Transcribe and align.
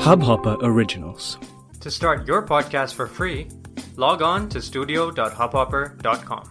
Hubhopper 0.00 0.56
Originals. 0.62 1.36
To 1.80 1.90
start 1.90 2.26
your 2.26 2.40
podcast 2.46 2.94
for 2.94 3.06
free, 3.06 3.48
log 3.96 4.22
on 4.22 4.48
to 4.48 4.62
studio.hubhopper.com. 4.62 6.50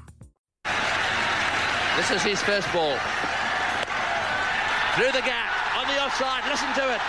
This 1.98 2.12
is 2.12 2.21
his 2.21 2.39
first 2.43 2.71
ball. 2.71 2.96
Through 4.93 5.12
the 5.14 5.25
gap, 5.25 5.50
on 5.77 5.88
the 5.88 6.00
offside, 6.00 6.46
listen 6.48 6.71
to 6.75 6.93
it. 6.93 7.02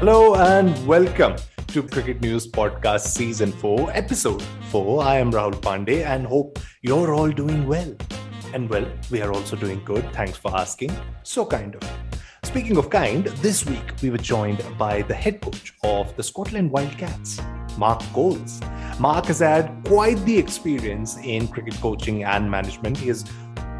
Hello 0.00 0.34
and 0.34 0.86
welcome 0.86 1.36
to 1.68 1.82
Cricket 1.82 2.20
News 2.20 2.46
Podcast 2.46 3.06
Season 3.06 3.52
4, 3.52 3.90
Episode 3.94 4.42
4. 4.68 5.02
I 5.02 5.16
am 5.16 5.32
Rahul 5.32 5.54
Pandey 5.54 6.04
and 6.04 6.26
hope 6.26 6.58
you're 6.82 7.14
all 7.14 7.30
doing 7.30 7.66
well. 7.66 7.96
And 8.52 8.68
well, 8.68 8.86
we 9.10 9.22
are 9.22 9.32
also 9.32 9.56
doing 9.56 9.82
good. 9.84 10.12
Thanks 10.12 10.36
for 10.36 10.56
asking. 10.56 10.96
So 11.22 11.46
kind 11.46 11.74
of. 11.76 11.82
Speaking 12.42 12.78
of 12.78 12.90
kind, 12.90 13.26
this 13.42 13.64
week 13.64 13.92
we 14.02 14.10
were 14.10 14.18
joined 14.18 14.64
by 14.76 15.02
the 15.02 15.14
head 15.14 15.40
coach 15.40 15.74
of 15.84 16.16
the 16.16 16.22
Scotland 16.22 16.70
Wildcats, 16.72 17.40
Mark 17.78 18.02
Coles. 18.12 18.60
Mark 18.98 19.26
has 19.26 19.38
had 19.38 19.70
quite 19.86 20.18
the 20.24 20.36
experience 20.36 21.16
in 21.18 21.46
cricket 21.46 21.74
coaching 21.80 22.24
and 22.24 22.50
management. 22.50 22.96
He 22.96 23.06
has 23.08 23.24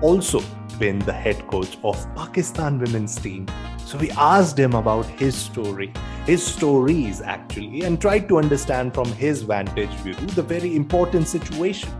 also 0.02 0.40
been 0.78 1.00
the 1.00 1.12
head 1.12 1.46
coach 1.48 1.78
of 1.82 1.96
Pakistan 2.14 2.78
women's 2.78 3.16
team. 3.16 3.46
So 3.84 3.98
we 3.98 4.12
asked 4.12 4.56
him 4.56 4.74
about 4.74 5.04
his 5.06 5.34
story, 5.34 5.92
his 6.24 6.46
stories 6.46 7.20
actually, 7.20 7.82
and 7.82 8.00
tried 8.00 8.28
to 8.28 8.38
understand 8.38 8.94
from 8.94 9.10
his 9.12 9.42
vantage 9.42 9.90
view 10.04 10.14
the 10.14 10.42
very 10.42 10.76
important 10.76 11.26
situation, 11.26 11.90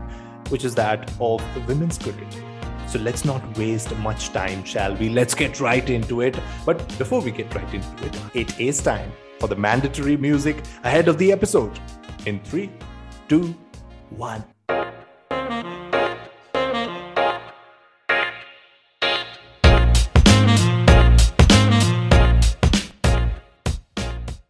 which 0.49 0.63
is 0.63 0.73
that 0.75 1.11
of 1.19 1.43
women's 1.67 1.97
cricket. 1.97 2.33
So 2.91 2.99
let's 2.99 3.23
not 3.23 3.57
waste 3.57 3.95
much 3.99 4.33
time, 4.33 4.65
shall 4.65 4.93
we? 4.97 5.07
Let's 5.07 5.33
get 5.33 5.61
right 5.61 5.89
into 5.89 6.19
it. 6.19 6.37
But 6.65 6.85
before 6.97 7.21
we 7.21 7.31
get 7.31 7.55
right 7.55 7.73
into 7.73 8.05
it, 8.05 8.19
it 8.33 8.59
is 8.59 8.83
time 8.83 9.13
for 9.39 9.47
the 9.47 9.55
mandatory 9.55 10.17
music 10.17 10.57
ahead 10.83 11.07
of 11.07 11.17
the 11.17 11.31
episode. 11.31 11.71
In 12.25 12.41
three, 12.41 12.69
two, 13.29 13.55
one. 14.09 14.43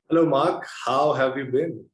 Hello, 0.09 0.25
Mark. 0.25 0.65
How 0.87 1.13
have 1.13 1.37
you 1.37 1.45
been? 1.45 1.85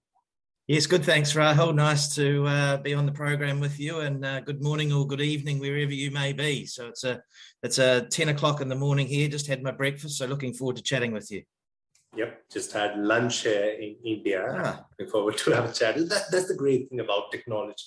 Yes, 0.70 0.86
good. 0.86 1.06
Thanks, 1.06 1.32
Rahul. 1.32 1.74
Nice 1.74 2.14
to 2.16 2.46
uh, 2.46 2.76
be 2.76 2.94
on 2.94 3.06
the 3.06 3.12
program 3.14 3.62
with 3.62 3.80
you, 3.80 4.02
and 4.02 4.26
uh, 4.26 4.42
good 4.42 4.62
morning 4.62 4.92
or 4.92 5.08
good 5.08 5.22
evening 5.22 5.60
wherever 5.60 5.94
you 5.94 6.12
may 6.12 6.34
be. 6.34 6.66
So 6.66 6.90
it's 6.90 7.06
a 7.06 7.22
it's 7.64 7.78
a 7.78 8.02
ten 8.08 8.28
o'clock 8.28 8.60
in 8.60 8.68
the 8.68 8.76
morning 8.76 9.08
here. 9.08 9.30
Just 9.30 9.48
had 9.48 9.64
my 9.64 9.72
breakfast, 9.72 10.18
so 10.18 10.26
looking 10.26 10.54
forward 10.54 10.76
to 10.76 10.84
chatting 10.84 11.14
with 11.14 11.32
you. 11.32 11.44
Yep, 12.18 12.50
just 12.52 12.74
had 12.74 13.00
lunch 13.00 13.44
here 13.44 13.78
in 13.80 13.96
India. 14.04 14.44
Ah. 14.46 14.86
Looking 15.00 15.10
forward 15.10 15.38
to 15.38 15.52
have 15.52 15.70
a 15.70 15.72
chat. 15.72 15.96
That, 15.96 16.26
that's 16.30 16.50
the 16.50 16.56
great 16.56 16.90
thing 16.90 17.00
about 17.00 17.32
technology. 17.32 17.86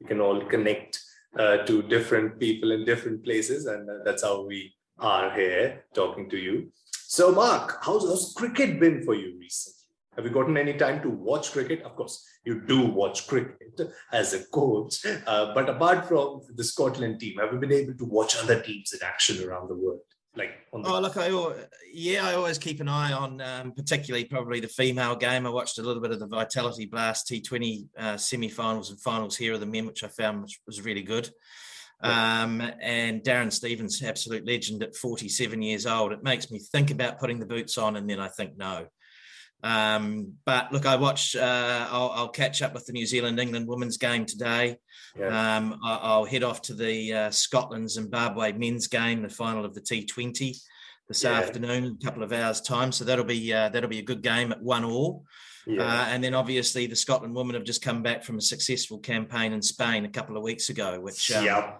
We 0.00 0.06
can 0.06 0.20
all 0.20 0.40
connect 0.46 1.00
uh, 1.36 1.66
to 1.66 1.82
different 1.82 2.38
people 2.38 2.70
in 2.70 2.84
different 2.84 3.24
places, 3.24 3.66
and 3.66 3.90
uh, 3.90 4.04
that's 4.04 4.22
how 4.22 4.46
we 4.46 4.72
are 5.00 5.34
here 5.34 5.84
talking 5.94 6.30
to 6.30 6.36
you. 6.36 6.70
So, 6.92 7.32
Mark, 7.32 7.78
how's, 7.82 8.04
how's 8.04 8.34
cricket 8.36 8.78
been 8.78 9.02
for 9.02 9.16
you 9.16 9.36
recently? 9.36 9.79
Have 10.16 10.24
you 10.24 10.30
gotten 10.30 10.56
any 10.56 10.74
time 10.74 11.00
to 11.02 11.08
watch 11.08 11.52
cricket? 11.52 11.82
Of 11.82 11.94
course, 11.94 12.26
you 12.44 12.60
do 12.62 12.86
watch 12.86 13.26
cricket 13.28 13.92
as 14.12 14.34
a 14.34 14.44
coach, 14.46 15.04
uh, 15.26 15.54
but 15.54 15.68
apart 15.68 16.06
from 16.06 16.42
the 16.54 16.64
Scotland 16.64 17.20
team, 17.20 17.38
have 17.38 17.52
you 17.52 17.58
been 17.58 17.72
able 17.72 17.94
to 17.94 18.04
watch 18.04 18.36
other 18.36 18.60
teams 18.60 18.92
in 18.92 19.00
action 19.04 19.46
around 19.46 19.68
the 19.68 19.76
world? 19.76 20.00
Like 20.34 20.50
on 20.72 20.82
the 20.82 20.88
Oh, 20.88 21.00
look, 21.00 21.16
I 21.16 21.30
yeah, 21.92 22.26
I 22.26 22.34
always 22.34 22.58
keep 22.58 22.80
an 22.80 22.88
eye 22.88 23.12
on, 23.12 23.40
um, 23.40 23.72
particularly 23.72 24.24
probably 24.24 24.60
the 24.60 24.68
female 24.68 25.16
game. 25.16 25.46
I 25.46 25.50
watched 25.50 25.78
a 25.78 25.82
little 25.82 26.02
bit 26.02 26.12
of 26.12 26.20
the 26.20 26.26
Vitality 26.26 26.86
Blast 26.86 27.28
T20 27.28 27.86
uh, 27.96 28.16
semi-finals 28.16 28.90
and 28.90 29.00
finals 29.00 29.36
here 29.36 29.54
of 29.54 29.60
the 29.60 29.66
men, 29.66 29.86
which 29.86 30.04
I 30.04 30.08
found 30.08 30.42
was, 30.42 30.58
was 30.66 30.82
really 30.82 31.02
good. 31.02 31.30
Um, 32.02 32.62
and 32.80 33.22
Darren 33.22 33.52
Stevens, 33.52 34.02
absolute 34.02 34.46
legend 34.46 34.82
at 34.82 34.96
47 34.96 35.60
years 35.60 35.86
old. 35.86 36.12
It 36.12 36.22
makes 36.22 36.50
me 36.50 36.58
think 36.58 36.90
about 36.90 37.18
putting 37.18 37.38
the 37.38 37.46
boots 37.46 37.76
on, 37.76 37.96
and 37.96 38.08
then 38.08 38.20
I 38.20 38.28
think 38.28 38.56
no. 38.56 38.86
Um, 39.62 40.34
but 40.46 40.72
look, 40.72 40.86
I 40.86 40.96
watch. 40.96 41.36
Uh, 41.36 41.86
I'll, 41.90 42.10
I'll 42.14 42.28
catch 42.28 42.62
up 42.62 42.74
with 42.74 42.86
the 42.86 42.92
New 42.92 43.06
Zealand 43.06 43.38
England 43.38 43.66
women's 43.68 43.96
game 43.98 44.24
today. 44.26 44.76
yeah. 45.18 45.56
Um, 45.56 45.78
I, 45.84 45.96
I'll 46.02 46.24
head 46.24 46.42
off 46.42 46.62
to 46.62 46.74
the 46.74 47.12
uh, 47.12 47.30
Scotland 47.30 47.90
Zimbabwe 47.90 48.52
men's 48.52 48.86
game, 48.86 49.22
the 49.22 49.28
final 49.28 49.64
of 49.64 49.74
the 49.74 49.80
T20, 49.80 50.56
this 51.08 51.22
Yeah. 51.24 51.32
afternoon, 51.32 51.98
a 52.00 52.04
couple 52.04 52.22
of 52.22 52.32
hours' 52.32 52.60
time. 52.60 52.90
So 52.92 53.04
that'll 53.04 53.24
be 53.24 53.52
uh, 53.52 53.68
that'll 53.68 53.90
be 53.90 53.98
a 53.98 54.02
good 54.02 54.22
game 54.22 54.50
at 54.52 54.62
one 54.62 54.84
all. 54.84 55.24
yeah. 55.66 55.82
Uh, 55.82 56.06
and 56.08 56.24
then 56.24 56.34
obviously 56.34 56.86
the 56.86 56.96
Scotland 56.96 57.34
women 57.34 57.54
have 57.54 57.64
just 57.64 57.82
come 57.82 58.02
back 58.02 58.24
from 58.24 58.38
a 58.38 58.42
successful 58.42 58.98
campaign 58.98 59.52
in 59.52 59.60
Spain 59.60 60.04
a 60.04 60.08
couple 60.10 60.36
of 60.36 60.42
weeks 60.42 60.70
ago, 60.70 60.98
which 61.00 61.30
um, 61.32 61.44
yeah. 61.44 61.72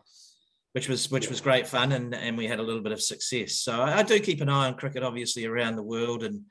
Which 0.72 0.88
was 0.88 1.10
which 1.10 1.28
was 1.28 1.40
great 1.40 1.66
fun, 1.66 1.92
and 1.92 2.14
and 2.14 2.36
we 2.36 2.46
had 2.46 2.60
a 2.60 2.62
little 2.62 2.82
bit 2.82 2.92
of 2.92 3.02
success. 3.02 3.54
So 3.54 3.80
I, 3.80 3.98
I 3.98 4.02
do 4.02 4.20
keep 4.20 4.40
an 4.40 4.48
eye 4.48 4.66
on 4.68 4.74
cricket, 4.74 5.02
obviously 5.02 5.46
around 5.46 5.76
the 5.76 5.82
world, 5.82 6.22
and 6.22 6.42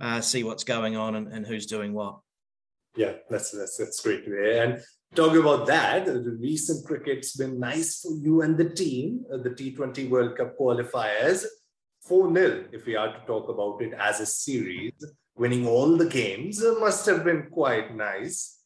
uh, 0.00 0.20
see 0.20 0.44
what's 0.44 0.64
going 0.64 0.96
on 0.96 1.16
and, 1.16 1.28
and 1.28 1.46
who's 1.46 1.66
doing 1.66 1.92
what. 1.92 2.18
Yeah, 2.96 3.14
that's 3.28 3.50
that's 3.50 3.76
that's 3.76 4.00
great 4.00 4.24
to 4.24 4.30
hear. 4.30 4.62
And 4.62 4.82
talking 5.14 5.40
about 5.40 5.66
that, 5.66 6.06
the 6.06 6.38
recent 6.40 6.86
cricket's 6.86 7.36
been 7.36 7.58
nice 7.58 8.00
for 8.00 8.12
you 8.12 8.42
and 8.42 8.56
the 8.56 8.70
team. 8.70 9.24
uh, 9.32 9.38
The 9.38 9.50
T20 9.50 10.08
World 10.08 10.36
Cup 10.36 10.56
qualifiers, 10.58 11.44
four 12.02 12.32
0 12.32 12.66
If 12.72 12.86
we 12.86 12.94
are 12.96 13.12
to 13.12 13.26
talk 13.26 13.48
about 13.48 13.82
it 13.82 13.94
as 13.98 14.20
a 14.20 14.26
series, 14.26 14.92
winning 15.36 15.66
all 15.66 15.96
the 15.96 16.06
games 16.08 16.62
uh, 16.62 16.76
must 16.78 17.04
have 17.06 17.24
been 17.24 17.48
quite 17.50 17.94
nice. 17.96 18.60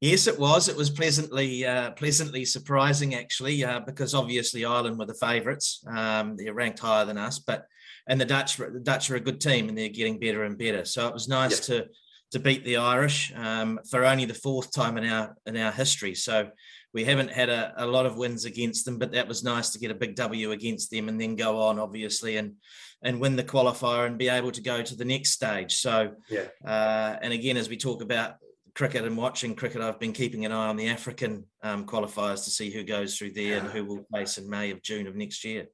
Yes, 0.00 0.26
it 0.26 0.38
was. 0.38 0.68
It 0.68 0.76
was 0.76 0.90
pleasantly 0.90 1.64
uh, 1.64 1.92
pleasantly 1.92 2.44
surprising, 2.44 3.14
actually, 3.14 3.64
uh, 3.64 3.80
because 3.80 4.14
obviously 4.14 4.64
Ireland 4.64 4.98
were 4.98 5.06
the 5.06 5.14
favourites. 5.14 5.82
Um, 5.88 6.36
they're 6.36 6.52
ranked 6.52 6.80
higher 6.80 7.06
than 7.06 7.16
us, 7.16 7.38
but 7.38 7.66
and 8.06 8.20
the 8.20 8.26
Dutch 8.26 8.56
the 8.58 8.80
Dutch 8.82 9.10
are 9.10 9.16
a 9.16 9.20
good 9.20 9.40
team 9.40 9.68
and 9.68 9.76
they're 9.76 9.88
getting 9.88 10.18
better 10.18 10.44
and 10.44 10.58
better. 10.58 10.84
So 10.84 11.06
it 11.06 11.14
was 11.14 11.28
nice 11.28 11.60
to 11.66 11.86
to 12.32 12.38
beat 12.38 12.64
the 12.64 12.76
Irish 12.76 13.32
um, 13.36 13.80
for 13.88 14.04
only 14.04 14.26
the 14.26 14.34
fourth 14.34 14.72
time 14.72 14.98
in 14.98 15.08
our 15.10 15.34
in 15.46 15.56
our 15.56 15.72
history. 15.72 16.14
So 16.14 16.50
we 16.92 17.04
haven't 17.04 17.30
had 17.30 17.48
a, 17.48 17.72
a 17.76 17.86
lot 17.86 18.06
of 18.06 18.16
wins 18.16 18.44
against 18.44 18.84
them, 18.84 18.98
but 18.98 19.12
that 19.12 19.28
was 19.28 19.44
nice 19.44 19.70
to 19.70 19.78
get 19.78 19.90
a 19.90 19.94
big 19.94 20.14
W 20.16 20.52
against 20.52 20.90
them 20.90 21.08
and 21.08 21.20
then 21.20 21.36
go 21.36 21.60
on, 21.62 21.78
obviously, 21.78 22.36
and 22.36 22.54
and 23.02 23.20
win 23.20 23.36
the 23.36 23.44
qualifier 23.44 24.06
and 24.06 24.18
be 24.18 24.28
able 24.28 24.50
to 24.52 24.62
go 24.62 24.82
to 24.82 24.96
the 24.96 25.04
next 25.04 25.30
stage. 25.30 25.76
So 25.76 26.12
Yeah, 26.28 26.48
uh, 26.66 27.16
and 27.22 27.32
again, 27.32 27.56
as 27.56 27.68
we 27.68 27.76
talk 27.76 28.02
about 28.02 28.36
cricket 28.76 29.04
and 29.04 29.16
watching 29.16 29.54
cricket, 29.54 29.80
I've 29.80 29.98
been 29.98 30.12
keeping 30.12 30.44
an 30.44 30.52
eye 30.52 30.68
on 30.68 30.76
the 30.76 30.88
African 30.88 31.44
um, 31.62 31.86
qualifiers 31.86 32.44
to 32.44 32.50
see 32.50 32.70
who 32.70 32.84
goes 32.84 33.16
through 33.16 33.32
there 33.32 33.58
and 33.58 33.68
who 33.68 33.84
will 33.84 34.04
place 34.12 34.36
in 34.38 34.48
May 34.48 34.70
of 34.70 34.82
June 34.82 35.06
of 35.06 35.16
next 35.16 35.44
year. 35.44 35.66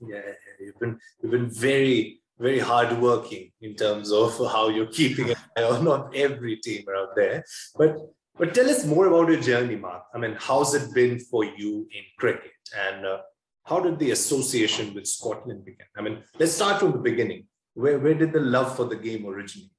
yeah. 0.00 0.20
You've 0.60 0.78
been 0.78 0.98
you've 1.20 1.32
been 1.32 1.50
very 1.50 2.20
very 2.38 2.60
hardworking 2.60 3.50
in 3.60 3.74
terms 3.74 4.12
of 4.12 4.30
how 4.52 4.68
you're 4.68 4.94
keeping 5.00 5.30
an 5.30 5.36
eye 5.56 5.64
on 5.64 5.84
not 5.84 6.14
every 6.14 6.56
team 6.56 6.84
around 6.88 7.10
there. 7.16 7.44
But 7.76 7.96
but 8.38 8.54
tell 8.54 8.70
us 8.70 8.86
more 8.86 9.06
about 9.08 9.28
your 9.32 9.40
journey, 9.40 9.74
Mark. 9.74 10.04
I 10.14 10.18
mean, 10.18 10.36
how's 10.38 10.72
it 10.74 10.94
been 10.94 11.18
for 11.18 11.44
you 11.44 11.88
in 11.96 12.04
cricket, 12.18 12.52
and 12.86 13.04
uh, 13.04 13.18
how 13.64 13.80
did 13.80 13.98
the 13.98 14.12
association 14.12 14.94
with 14.94 15.08
Scotland 15.08 15.64
begin? 15.64 15.88
I 15.96 16.02
mean, 16.02 16.22
let's 16.38 16.52
start 16.52 16.78
from 16.78 16.92
the 16.92 17.04
beginning. 17.10 17.48
Where 17.74 17.98
where 17.98 18.14
did 18.14 18.32
the 18.32 18.44
love 18.56 18.76
for 18.76 18.84
the 18.84 19.00
game 19.08 19.26
originate? 19.26 19.72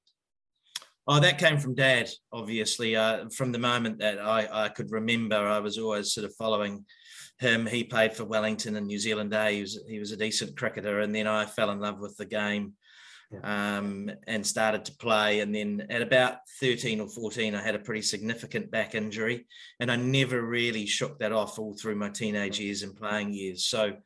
Oh, 1.12 1.20
that 1.20 1.40
came 1.40 1.58
from 1.58 1.74
Dad, 1.74 2.08
obviously. 2.32 2.96
Uh, 2.96 3.30
from 3.30 3.52
the 3.52 3.58
moment 3.58 3.98
that 3.98 4.20
I, 4.20 4.66
I 4.66 4.70
could 4.70 4.92
remember, 4.92 5.36
I 5.36 5.58
was 5.58 5.80
always 5.80 6.14
sort 6.14 6.24
of 6.26 6.36
following 6.36 6.86
him. 7.40 7.66
He 7.66 7.84
played 7.84 8.14
for 8.14 8.26
Wellington 8.26 8.76
and 8.76 8.86
New 8.86 9.00
Zealand 9.00 9.34
A. 9.34 9.50
He 9.50 9.62
was 9.62 9.84
he 9.90 9.98
was 9.98 10.12
a 10.12 10.18
decent 10.18 10.56
cricketer, 10.56 11.00
and 11.00 11.14
then 11.14 11.26
I 11.26 11.48
fell 11.48 11.72
in 11.72 11.80
love 11.80 12.00
with 12.00 12.16
the 12.18 12.26
game. 12.26 12.74
Um, 13.44 14.10
and 14.26 14.46
started 14.46 14.86
to 14.86 14.98
play. 14.98 15.42
And 15.42 15.54
then 15.54 15.86
at 15.92 16.02
about 16.02 16.38
13 16.60 17.00
or 17.00 17.08
14, 17.08 17.54
I 17.54 17.62
had 17.62 17.76
a 17.76 17.80
pretty 17.80 18.02
significant 18.02 18.72
back 18.72 18.96
injury. 18.96 19.46
And 19.80 19.92
I 19.92 19.98
never 19.98 20.42
really 20.42 20.88
shook 20.88 21.20
that 21.20 21.32
off 21.32 21.60
all 21.60 21.76
through 21.76 21.94
my 21.94 22.10
teenage 22.10 22.60
years 22.60 22.82
and 22.82 22.96
playing 22.96 23.36
years. 23.36 23.66
So 23.66 23.98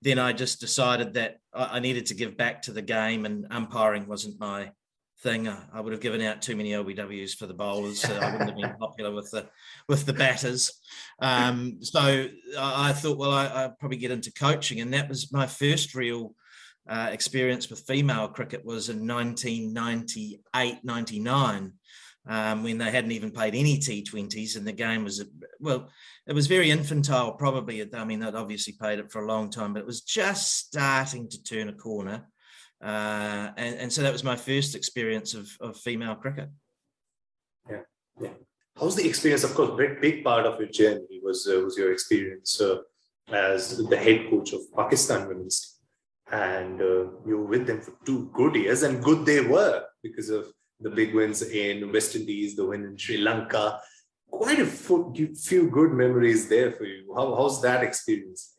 then 0.00 0.20
I 0.20 0.32
just 0.32 0.60
decided 0.60 1.14
that 1.14 1.38
I 1.52 1.80
needed 1.80 2.06
to 2.06 2.14
give 2.14 2.36
back 2.36 2.62
to 2.62 2.72
the 2.72 2.82
game, 2.82 3.26
and 3.26 3.46
umpiring 3.50 4.06
wasn't 4.06 4.38
my 4.38 4.70
thing. 5.22 5.48
I 5.48 5.58
I 5.72 5.80
would 5.80 5.92
have 5.92 6.02
given 6.02 6.20
out 6.22 6.42
too 6.42 6.56
many 6.56 6.70
LBWs 6.70 7.34
for 7.36 7.46
the 7.46 7.54
bowlers. 7.54 8.00
So 8.00 8.14
I 8.14 8.32
wouldn't 8.32 8.50
have 8.50 8.58
been 8.58 8.76
popular 8.78 9.12
with 9.12 9.30
the 9.30 9.48
with 9.88 10.06
the 10.06 10.12
batters. 10.12 10.80
Um, 11.20 11.78
so 11.82 12.00
I 12.58 12.90
I 12.90 12.92
thought, 12.92 13.18
well, 13.18 13.32
I, 13.32 13.64
I'd 13.64 13.78
probably 13.78 13.98
get 13.98 14.10
into 14.10 14.32
coaching, 14.32 14.80
and 14.80 14.92
that 14.94 15.08
was 15.08 15.32
my 15.32 15.46
first 15.46 15.94
real 15.94 16.34
uh, 16.88 17.10
experience 17.12 17.68
with 17.68 17.86
female 17.86 18.28
cricket 18.28 18.64
was 18.64 18.88
in 18.88 19.06
1998, 19.06 20.78
99. 20.84 21.72
um, 22.28 22.62
when 22.62 22.78
they 22.78 22.90
hadn't 22.90 23.12
even 23.12 23.30
played 23.30 23.54
any 23.54 23.78
T20s, 23.78 24.56
and 24.56 24.66
the 24.66 24.72
game 24.72 25.04
was 25.04 25.24
well, 25.60 25.90
it 26.26 26.34
was 26.34 26.46
very 26.46 26.70
infantile. 26.70 27.32
Probably, 27.32 27.86
I 27.94 28.04
mean, 28.04 28.20
they'd 28.20 28.34
obviously 28.34 28.74
played 28.74 28.98
it 28.98 29.10
for 29.10 29.22
a 29.22 29.26
long 29.26 29.50
time, 29.50 29.72
but 29.72 29.80
it 29.80 29.86
was 29.86 30.02
just 30.02 30.58
starting 30.66 31.28
to 31.30 31.42
turn 31.42 31.68
a 31.70 31.72
corner, 31.72 32.26
uh, 32.82 33.50
and, 33.56 33.74
and 33.76 33.92
so 33.92 34.02
that 34.02 34.12
was 34.12 34.22
my 34.22 34.36
first 34.36 34.74
experience 34.74 35.34
of, 35.34 35.48
of 35.60 35.76
female 35.76 36.14
cricket. 36.14 36.48
Yeah, 37.68 37.80
yeah. 38.20 38.30
How's 38.78 38.94
the 38.94 39.06
experience? 39.06 39.42
Of 39.42 39.54
course, 39.54 39.76
big 39.76 40.00
big 40.00 40.22
part 40.22 40.46
of 40.46 40.60
your 40.60 40.68
journey 40.68 41.20
was 41.22 41.48
uh, 41.48 41.60
was 41.64 41.76
your 41.76 41.92
experience 41.92 42.60
uh, 42.60 42.78
as 43.32 43.76
the 43.76 43.96
head 43.96 44.30
coach 44.30 44.52
of 44.52 44.60
Pakistan 44.76 45.26
women's 45.28 45.60
team, 45.60 46.40
and 46.40 46.80
uh, 46.80 47.04
you 47.26 47.38
were 47.38 47.46
with 47.46 47.66
them 47.66 47.80
for 47.80 47.94
two 48.06 48.30
good 48.32 48.54
years, 48.54 48.84
and 48.84 49.02
good 49.02 49.26
they 49.26 49.40
were 49.40 49.84
because 50.02 50.30
of 50.30 50.46
the 50.80 50.90
big 50.90 51.14
wins 51.14 51.42
in 51.42 51.92
West 51.92 52.14
Indies, 52.14 52.54
the 52.54 52.64
win 52.64 52.84
in 52.84 52.96
Sri 52.96 53.18
Lanka. 53.18 53.80
Quite 54.30 54.60
a 54.60 54.66
few 54.66 55.70
good 55.70 55.92
memories 55.92 56.48
there 56.48 56.70
for 56.70 56.84
you. 56.84 57.12
How, 57.16 57.34
how's 57.34 57.60
that 57.62 57.82
experience? 57.82 58.57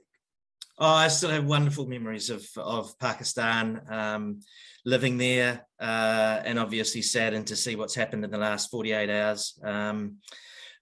Oh, 0.81 0.87
I 0.87 1.09
still 1.09 1.29
have 1.29 1.45
wonderful 1.45 1.87
memories 1.87 2.29
of 2.29 2.47
of 2.57 2.97
Pakistan, 2.99 3.81
um, 3.89 4.39
living 4.85 5.17
there, 5.17 5.65
uh, 5.79 6.41
and 6.45 6.57
obviously 6.57 7.01
saddened 7.01 7.47
to 7.47 7.55
see 7.57 7.75
what's 7.75 7.95
happened 7.95 8.23
in 8.23 8.31
the 8.31 8.37
last 8.37 8.71
48 8.71 9.09
hours. 9.09 9.59
Um, 9.61 10.19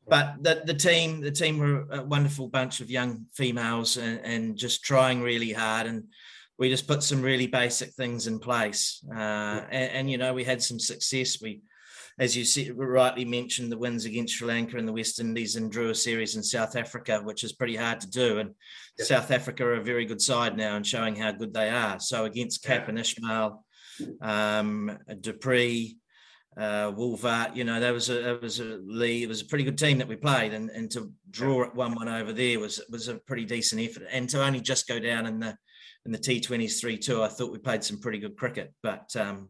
but 0.08 0.36
the, 0.42 0.62
the 0.66 0.74
team, 0.74 1.20
the 1.20 1.32
team 1.32 1.58
were 1.58 1.86
a 1.92 2.04
wonderful 2.04 2.48
bunch 2.48 2.80
of 2.80 2.92
young 2.92 3.26
females, 3.34 3.98
and, 3.98 4.20
and, 4.24 4.58
just 4.58 4.84
trying 4.84 5.22
really 5.22 5.52
hard. 5.52 5.88
And 5.88 6.06
we 6.58 6.70
just 6.70 6.88
put 6.88 7.04
some 7.04 7.22
really 7.22 7.48
basic 7.48 7.94
things 7.94 8.28
in 8.28 8.40
place. 8.40 9.04
Uh, 9.12 9.62
and, 9.70 9.92
and, 9.92 10.12
you 10.12 10.18
know, 10.18 10.34
we 10.34 10.44
had 10.44 10.64
some 10.64 10.80
success. 10.80 11.42
We, 11.42 11.62
as 12.20 12.36
you 12.36 12.46
see, 12.46 12.72
rightly 12.72 13.26
mentioned, 13.26 13.72
the 13.72 13.78
wins 13.78 14.06
against 14.06 14.36
Sri 14.36 14.48
Lanka 14.48 14.78
and 14.78 14.88
the 14.88 14.94
West 14.94 15.20
Indies 15.20 15.56
and 15.56 15.72
drew 15.72 15.90
a 15.90 15.96
series 15.96 16.36
in 16.36 16.44
South 16.44 16.76
Africa, 16.76 17.22
which 17.24 17.44
is 17.44 17.54
pretty 17.54 17.76
hard 17.76 18.00
to 18.02 18.10
do. 18.10 18.40
And 18.40 18.56
yeah. 18.98 19.06
South 19.06 19.30
Africa 19.30 19.66
are 19.66 19.76
a 19.76 19.84
very 19.84 20.06
good 20.06 20.22
side 20.22 20.58
now 20.58 20.76
and 20.76 20.86
showing 20.86 21.16
how 21.16 21.32
good 21.32 21.54
they 21.54 21.70
are. 21.70 22.00
So 22.00 22.26
against 22.26 22.64
Kapp 22.64 22.84
yeah. 22.84 22.90
and 22.90 23.00
Ismail, 23.00 23.64
um, 24.22 24.98
du 25.22 25.34
Preez, 25.34 25.96
uh, 26.58 26.92
Wolvaardt, 26.92 27.56
you 27.56 27.64
know, 27.64 27.80
that 27.80 27.94
was 27.94 28.10
a 28.10 28.14
that 28.14 28.42
was 28.42 28.60
a 28.60 28.80
Lee. 28.84 29.22
It 29.22 29.30
was 29.30 29.42
a 29.42 29.46
pretty 29.46 29.64
good 29.64 29.78
team 29.78 30.00
that 30.00 30.08
we 30.08 30.16
played, 30.16 30.56
and, 30.56 30.72
and 30.72 30.90
to 30.92 31.12
draw 31.30 31.62
it 31.62 31.76
one 31.76 31.94
one 31.94 32.08
over 32.08 32.34
there 32.34 32.60
was 32.60 32.82
was 32.90 33.10
a 33.10 33.20
pretty 33.28 33.46
decent 33.46 33.80
effort. 33.80 34.08
And 34.12 34.28
to 34.30 34.44
only 34.44 34.60
just 34.60 34.88
go 34.88 34.98
down 34.98 35.28
in 35.28 35.40
the 35.40 35.56
in 36.08 36.12
the 36.14 36.18
T20s 36.18 36.80
3 36.80 36.98
2, 36.98 37.22
I 37.22 37.28
thought 37.28 37.52
we 37.52 37.60
played 37.60 37.84
some 37.84 38.00
pretty 38.00 38.18
good 38.18 38.38
cricket. 38.38 38.74
But, 38.82 39.14
um, 39.18 39.50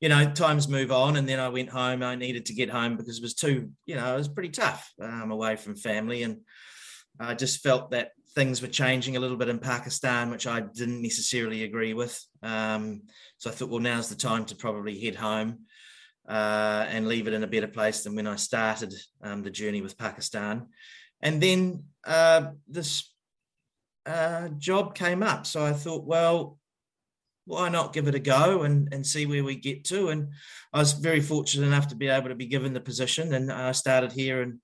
you 0.00 0.08
know, 0.08 0.30
times 0.30 0.68
move 0.68 0.90
on. 0.90 1.16
And 1.16 1.28
then 1.28 1.38
I 1.38 1.48
went 1.48 1.68
home. 1.68 2.02
I 2.02 2.14
needed 2.14 2.46
to 2.46 2.54
get 2.54 2.70
home 2.70 2.96
because 2.96 3.18
it 3.18 3.22
was 3.22 3.34
too, 3.34 3.70
you 3.86 3.94
know, 3.94 4.14
it 4.14 4.18
was 4.18 4.28
pretty 4.28 4.48
tough 4.48 4.90
um, 5.00 5.30
away 5.30 5.56
from 5.56 5.76
family. 5.76 6.22
And 6.22 6.38
I 7.18 7.34
just 7.34 7.62
felt 7.62 7.90
that 7.90 8.12
things 8.34 8.62
were 8.62 8.68
changing 8.68 9.16
a 9.16 9.20
little 9.20 9.36
bit 9.36 9.48
in 9.48 9.58
Pakistan, 9.58 10.30
which 10.30 10.46
I 10.46 10.60
didn't 10.60 11.02
necessarily 11.02 11.64
agree 11.64 11.92
with. 11.92 12.18
Um, 12.42 13.02
so 13.38 13.50
I 13.50 13.52
thought, 13.52 13.68
well, 13.68 13.80
now's 13.80 14.08
the 14.08 14.14
time 14.14 14.46
to 14.46 14.56
probably 14.56 14.98
head 14.98 15.16
home 15.16 15.66
uh, 16.28 16.86
and 16.88 17.08
leave 17.08 17.26
it 17.26 17.34
in 17.34 17.42
a 17.42 17.48
better 17.48 17.68
place 17.68 18.02
than 18.02 18.14
when 18.14 18.26
I 18.26 18.36
started 18.36 18.94
um, 19.22 19.42
the 19.42 19.50
journey 19.50 19.82
with 19.82 19.98
Pakistan. 19.98 20.68
And 21.20 21.42
then 21.42 21.84
uh, 22.06 22.52
this 22.68 23.12
uh, 24.06 24.48
job 24.56 24.94
came 24.94 25.22
up. 25.22 25.44
So 25.44 25.64
I 25.64 25.72
thought, 25.72 26.04
well, 26.04 26.58
why 27.50 27.68
not 27.68 27.92
give 27.92 28.06
it 28.06 28.14
a 28.14 28.20
go 28.20 28.62
and, 28.62 28.88
and 28.92 29.04
see 29.04 29.26
where 29.26 29.44
we 29.44 29.56
get 29.56 29.84
to? 29.84 30.08
And 30.08 30.28
I 30.72 30.78
was 30.78 30.92
very 30.92 31.20
fortunate 31.20 31.66
enough 31.66 31.88
to 31.88 31.96
be 31.96 32.08
able 32.08 32.28
to 32.28 32.34
be 32.34 32.46
given 32.46 32.72
the 32.72 32.80
position. 32.80 33.34
And 33.34 33.50
I 33.52 33.72
started 33.72 34.12
here 34.12 34.42
in 34.42 34.60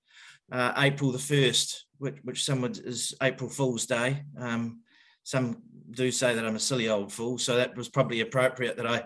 uh, 0.51 0.73
April 0.77 1.11
the 1.11 1.17
1st, 1.17 1.81
which, 1.97 2.17
which 2.23 2.45
some 2.45 2.61
would 2.61 2.77
is 2.77 3.13
April 3.21 3.49
Fool's 3.49 3.85
Day. 3.85 4.23
Um, 4.39 4.81
some 5.23 5.61
do 5.91 6.11
say 6.11 6.33
that 6.33 6.45
I'm 6.45 6.55
a 6.55 6.59
silly 6.59 6.87
old 6.87 7.11
fool. 7.11 7.37
So 7.37 7.57
that 7.57 7.75
was 7.75 7.89
probably 7.89 8.21
appropriate 8.21 8.77
that 8.77 8.87
I 8.87 9.03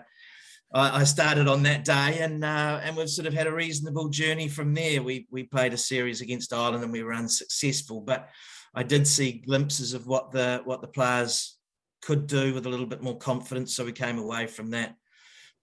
I 0.74 1.04
started 1.04 1.48
on 1.48 1.64
that 1.64 1.84
day, 1.84 2.20
and 2.20 2.42
uh, 2.42 2.80
and 2.82 2.96
we've 2.96 3.10
sort 3.10 3.26
of 3.26 3.34
had 3.34 3.46
a 3.46 3.52
reasonable 3.52 4.08
journey 4.08 4.48
from 4.48 4.72
there. 4.72 5.02
We 5.02 5.26
we 5.30 5.42
played 5.42 5.74
a 5.74 5.76
series 5.76 6.22
against 6.22 6.50
Ireland, 6.50 6.82
and 6.82 6.90
we 6.90 7.02
were 7.02 7.12
unsuccessful. 7.12 8.00
But 8.00 8.30
I 8.74 8.82
did 8.82 9.06
see 9.06 9.42
glimpses 9.46 9.92
of 9.92 10.06
what 10.06 10.32
the 10.32 10.62
what 10.64 10.80
the 10.80 10.88
players 10.88 11.58
could 12.02 12.26
do 12.26 12.52
with 12.52 12.66
a 12.66 12.68
little 12.68 12.86
bit 12.86 13.02
more 13.02 13.16
confidence. 13.16 13.74
So 13.74 13.84
we 13.84 13.92
came 13.92 14.18
away 14.18 14.46
from 14.46 14.70
that. 14.70 14.96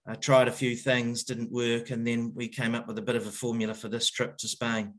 I 0.06 0.14
tried 0.14 0.48
a 0.48 0.52
few 0.52 0.74
things, 0.74 1.24
didn't 1.24 1.52
work, 1.52 1.90
and 1.90 2.06
then 2.06 2.32
we 2.34 2.48
came 2.48 2.74
up 2.74 2.88
with 2.88 2.98
a 2.98 3.02
bit 3.02 3.16
of 3.16 3.26
a 3.26 3.30
formula 3.30 3.74
for 3.74 3.88
this 3.88 4.10
trip 4.10 4.38
to 4.38 4.48
Spain. 4.48 4.94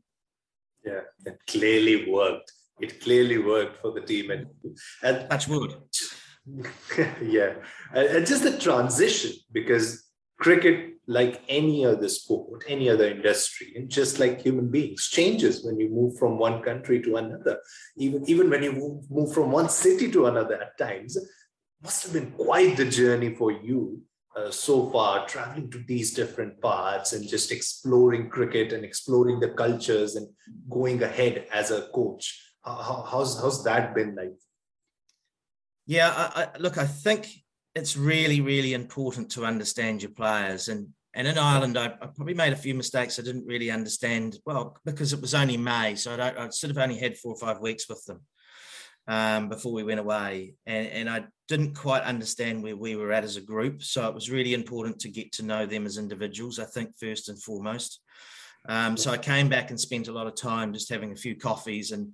Yeah, 0.84 1.00
it 1.26 1.38
clearly 1.48 2.10
worked. 2.10 2.52
It 2.80 3.00
clearly 3.00 3.38
worked 3.38 3.80
for 3.82 3.92
the 3.92 4.00
team, 4.00 4.30
and, 4.30 4.46
and 5.02 5.46
wood. 5.48 5.74
yeah, 7.22 7.54
and 7.94 8.26
just 8.26 8.42
the 8.42 8.58
transition 8.58 9.32
because 9.52 10.08
cricket 10.38 10.91
like 11.06 11.42
any 11.48 11.84
other 11.84 12.08
sport, 12.08 12.64
any 12.68 12.88
other 12.88 13.08
industry, 13.08 13.72
and 13.74 13.88
just 13.88 14.18
like 14.18 14.42
human 14.42 14.70
beings, 14.70 15.08
changes 15.08 15.64
when 15.64 15.78
you 15.78 15.88
move 15.88 16.16
from 16.16 16.38
one 16.38 16.62
country 16.62 17.02
to 17.02 17.16
another. 17.16 17.58
Even, 17.96 18.28
even 18.28 18.48
when 18.48 18.62
you 18.62 18.72
move, 19.10 19.34
from 19.34 19.50
one 19.50 19.68
city 19.68 20.10
to 20.12 20.26
another 20.26 20.62
at 20.62 20.78
times, 20.78 21.18
must 21.82 22.04
have 22.04 22.12
been 22.12 22.30
quite 22.32 22.76
the 22.76 22.84
journey 22.84 23.34
for 23.34 23.50
you 23.50 24.00
uh, 24.36 24.50
so 24.50 24.88
far, 24.90 25.26
traveling 25.26 25.70
to 25.70 25.78
these 25.86 26.14
different 26.14 26.60
parts 26.60 27.12
and 27.12 27.28
just 27.28 27.50
exploring 27.50 28.30
cricket 28.30 28.72
and 28.72 28.84
exploring 28.84 29.40
the 29.40 29.50
cultures 29.50 30.14
and 30.14 30.28
going 30.70 31.02
ahead 31.02 31.46
as 31.52 31.70
a 31.70 31.88
coach. 31.94 32.54
How, 32.64 33.04
how's, 33.10 33.40
how's 33.40 33.64
that 33.64 33.94
been 33.94 34.14
like? 34.14 34.34
Yeah, 35.84 36.10
I, 36.16 36.42
I, 36.42 36.58
look, 36.58 36.78
I 36.78 36.86
think 36.86 37.26
it's 37.74 37.96
really, 37.96 38.40
really 38.40 38.74
important 38.74 39.30
to 39.32 39.44
understand 39.44 40.02
your 40.02 40.12
players. 40.12 40.68
And 40.68 40.88
and 41.14 41.26
in 41.26 41.36
Ireland, 41.36 41.78
I, 41.78 41.86
I, 41.86 42.06
probably 42.06 42.32
made 42.32 42.54
a 42.54 42.56
few 42.56 42.74
mistakes. 42.74 43.18
I 43.18 43.22
didn't 43.22 43.44
really 43.44 43.70
understand 43.70 44.38
well 44.46 44.78
because 44.86 45.12
it 45.12 45.20
was 45.20 45.34
only 45.34 45.58
May, 45.58 45.94
so 45.94 46.14
I, 46.14 46.46
I 46.46 46.48
sort 46.48 46.70
of 46.70 46.78
only 46.78 46.96
had 46.96 47.18
four 47.18 47.34
or 47.34 47.38
five 47.38 47.60
weeks 47.60 47.86
with 47.86 48.02
them 48.06 48.22
um, 49.06 49.50
before 49.50 49.72
we 49.72 49.82
went 49.82 50.00
away, 50.00 50.54
and, 50.64 50.86
and 50.86 51.10
I 51.10 51.24
didn't 51.48 51.74
quite 51.74 52.02
understand 52.04 52.62
where 52.62 52.76
we 52.76 52.96
were 52.96 53.12
at 53.12 53.24
as 53.24 53.36
a 53.36 53.42
group. 53.42 53.82
So 53.82 54.08
it 54.08 54.14
was 54.14 54.30
really 54.30 54.54
important 54.54 55.00
to 55.00 55.10
get 55.10 55.32
to 55.32 55.42
know 55.42 55.66
them 55.66 55.84
as 55.84 55.98
individuals. 55.98 56.58
I 56.58 56.64
think 56.64 56.96
first 56.98 57.28
and 57.28 57.42
foremost. 57.42 58.00
Um, 58.68 58.96
so 58.96 59.10
I 59.10 59.18
came 59.18 59.48
back 59.48 59.70
and 59.70 59.78
spent 59.78 60.08
a 60.08 60.12
lot 60.12 60.28
of 60.28 60.36
time 60.36 60.72
just 60.72 60.88
having 60.88 61.12
a 61.12 61.16
few 61.16 61.36
coffees 61.36 61.90
and 61.90 62.12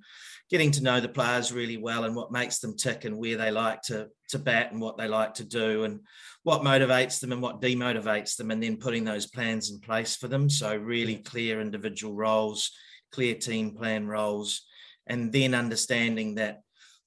getting 0.50 0.70
to 0.70 0.82
know 0.82 1.00
the 1.00 1.08
players 1.08 1.52
really 1.52 1.76
well 1.76 2.04
and 2.04 2.16
what 2.16 2.32
makes 2.32 2.58
them 2.58 2.76
tick 2.76 3.04
and 3.04 3.16
where 3.16 3.36
they 3.36 3.50
like 3.50 3.82
to 3.82 4.08
to 4.28 4.38
bat 4.38 4.72
and 4.72 4.80
what 4.80 4.96
they 4.96 5.08
like 5.08 5.34
to 5.34 5.44
do 5.44 5.84
and 5.84 6.00
what 6.42 6.62
motivates 6.62 7.20
them 7.20 7.32
and 7.32 7.42
what 7.42 7.60
demotivates 7.60 8.36
them 8.36 8.50
and 8.50 8.62
then 8.62 8.76
putting 8.76 9.04
those 9.04 9.26
plans 9.26 9.70
in 9.70 9.78
place 9.78 10.16
for 10.16 10.28
them 10.28 10.48
so 10.48 10.76
really 10.76 11.16
clear 11.16 11.60
individual 11.60 12.14
roles 12.14 12.72
clear 13.12 13.34
team 13.34 13.74
plan 13.74 14.06
roles 14.06 14.62
and 15.06 15.32
then 15.32 15.54
understanding 15.54 16.34
that 16.34 16.60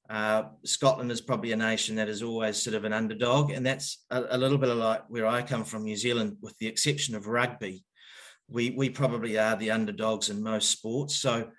uh, 0.10 0.44
Scotland 0.66 1.10
is 1.10 1.22
probably 1.22 1.54
a 1.54 1.56
nation 1.56 1.96
that 1.96 2.10
is 2.10 2.22
always 2.22 2.62
sort 2.62 2.76
of 2.76 2.84
an 2.84 2.92
underdog, 2.92 3.52
and 3.52 3.66
that's 3.66 4.04
a, 4.10 4.26
a 4.32 4.38
little 4.38 4.58
bit 4.58 4.68
of 4.68 4.78
like 4.78 5.04
where 5.08 5.26
I 5.26 5.42
come 5.42 5.64
from, 5.64 5.86
New 5.86 5.96
Zealand, 5.96 6.36
with 6.42 6.58
the 6.58 6.68
exception 6.68 7.16
of 7.16 7.28
rugby. 7.28 7.86
We 8.50 8.72
we 8.72 8.90
probably 8.90 9.40
are 9.40 9.56
the 9.56 9.72
underdogs 9.72 10.30
in 10.30 10.44
most 10.44 10.70
sports. 10.70 11.16
So 11.16 11.52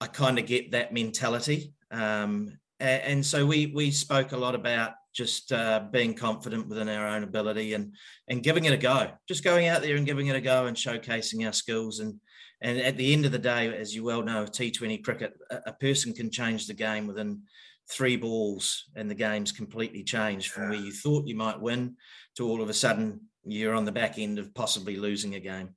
I 0.00 0.06
kind 0.06 0.38
of 0.38 0.46
get 0.46 0.72
that 0.72 0.92
mentality. 0.92 1.74
Um, 1.90 2.58
and, 2.80 3.02
and, 3.02 3.26
so 3.26 3.44
we 3.44 3.66
we 3.74 3.90
spoke 3.90 4.32
a 4.32 4.36
lot 4.36 4.54
about 4.54 4.92
just 5.12 5.52
uh, 5.52 5.82
being 5.90 6.14
confident 6.14 6.68
within 6.68 6.88
our 6.88 7.08
own 7.08 7.24
ability 7.24 7.74
and 7.74 7.94
and 8.28 8.42
giving 8.42 8.66
it 8.66 8.72
a 8.72 8.76
go. 8.76 9.10
Just 9.26 9.42
going 9.42 9.66
out 9.66 9.82
there 9.82 9.96
and 9.96 10.06
giving 10.06 10.28
it 10.28 10.36
a 10.36 10.40
go 10.40 10.66
and 10.66 10.76
showcasing 10.76 11.44
our 11.44 11.52
skills. 11.52 12.00
And 12.00 12.20
and 12.60 12.78
at 12.78 12.96
the 12.96 13.12
end 13.12 13.24
of 13.26 13.32
the 13.32 13.38
day, 13.38 13.74
as 13.76 13.94
you 13.94 14.04
well 14.04 14.22
know, 14.22 14.44
T20 14.44 15.02
cricket, 15.02 15.34
a, 15.50 15.60
a 15.66 15.72
person 15.72 16.12
can 16.12 16.30
change 16.30 16.66
the 16.66 16.74
game 16.74 17.06
within 17.06 17.42
three 17.90 18.16
balls, 18.16 18.84
and 18.94 19.10
the 19.10 19.14
game's 19.14 19.50
completely 19.50 20.04
changed 20.04 20.52
from 20.52 20.68
where 20.68 20.78
you 20.78 20.92
thought 20.92 21.26
you 21.26 21.36
might 21.36 21.60
win 21.60 21.96
to 22.36 22.46
all 22.46 22.62
of 22.62 22.68
a 22.68 22.74
sudden 22.74 23.20
you're 23.44 23.74
on 23.74 23.84
the 23.84 23.92
back 23.92 24.18
end 24.18 24.38
of 24.38 24.54
possibly 24.54 24.96
losing 24.96 25.34
a 25.34 25.40
game. 25.40 25.70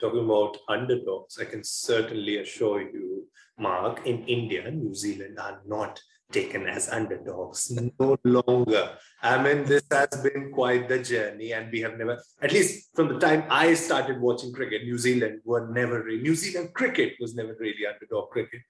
Talking 0.00 0.24
about 0.24 0.58
underdogs, 0.68 1.38
I 1.38 1.44
can 1.44 1.64
certainly 1.64 2.38
assure 2.38 2.80
you, 2.80 3.26
Mark, 3.58 4.06
in 4.06 4.24
India, 4.26 4.70
New 4.70 4.94
Zealand 4.94 5.38
are 5.38 5.60
not 5.66 6.00
taken 6.30 6.66
as 6.68 6.88
underdogs 6.90 7.70
no 7.98 8.18
longer. 8.24 8.90
I 9.22 9.42
mean, 9.42 9.64
this 9.64 9.82
has 9.90 10.20
been 10.22 10.52
quite 10.52 10.88
the 10.88 10.98
journey, 11.02 11.52
and 11.52 11.72
we 11.72 11.80
have 11.80 11.96
never, 11.98 12.22
at 12.42 12.52
least 12.52 12.90
from 12.94 13.08
the 13.08 13.18
time 13.18 13.44
I 13.50 13.74
started 13.74 14.20
watching 14.20 14.52
cricket, 14.52 14.84
New 14.84 14.98
Zealand 14.98 15.40
were 15.44 15.68
never 15.72 16.02
really, 16.02 16.22
New 16.22 16.34
Zealand 16.34 16.74
cricket 16.74 17.14
was 17.20 17.34
never 17.34 17.56
really 17.58 17.86
underdog 17.86 18.30
cricket. 18.30 18.60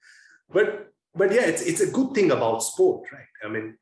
But 0.49 0.87
but 1.13 1.31
yeah, 1.31 1.45
it's 1.45 1.61
it's 1.61 1.81
a 1.81 1.91
good 1.91 2.13
thing 2.13 2.31
about 2.31 2.63
sport, 2.63 3.07
right? 3.11 3.33
I 3.43 3.49
mean, 3.49 3.77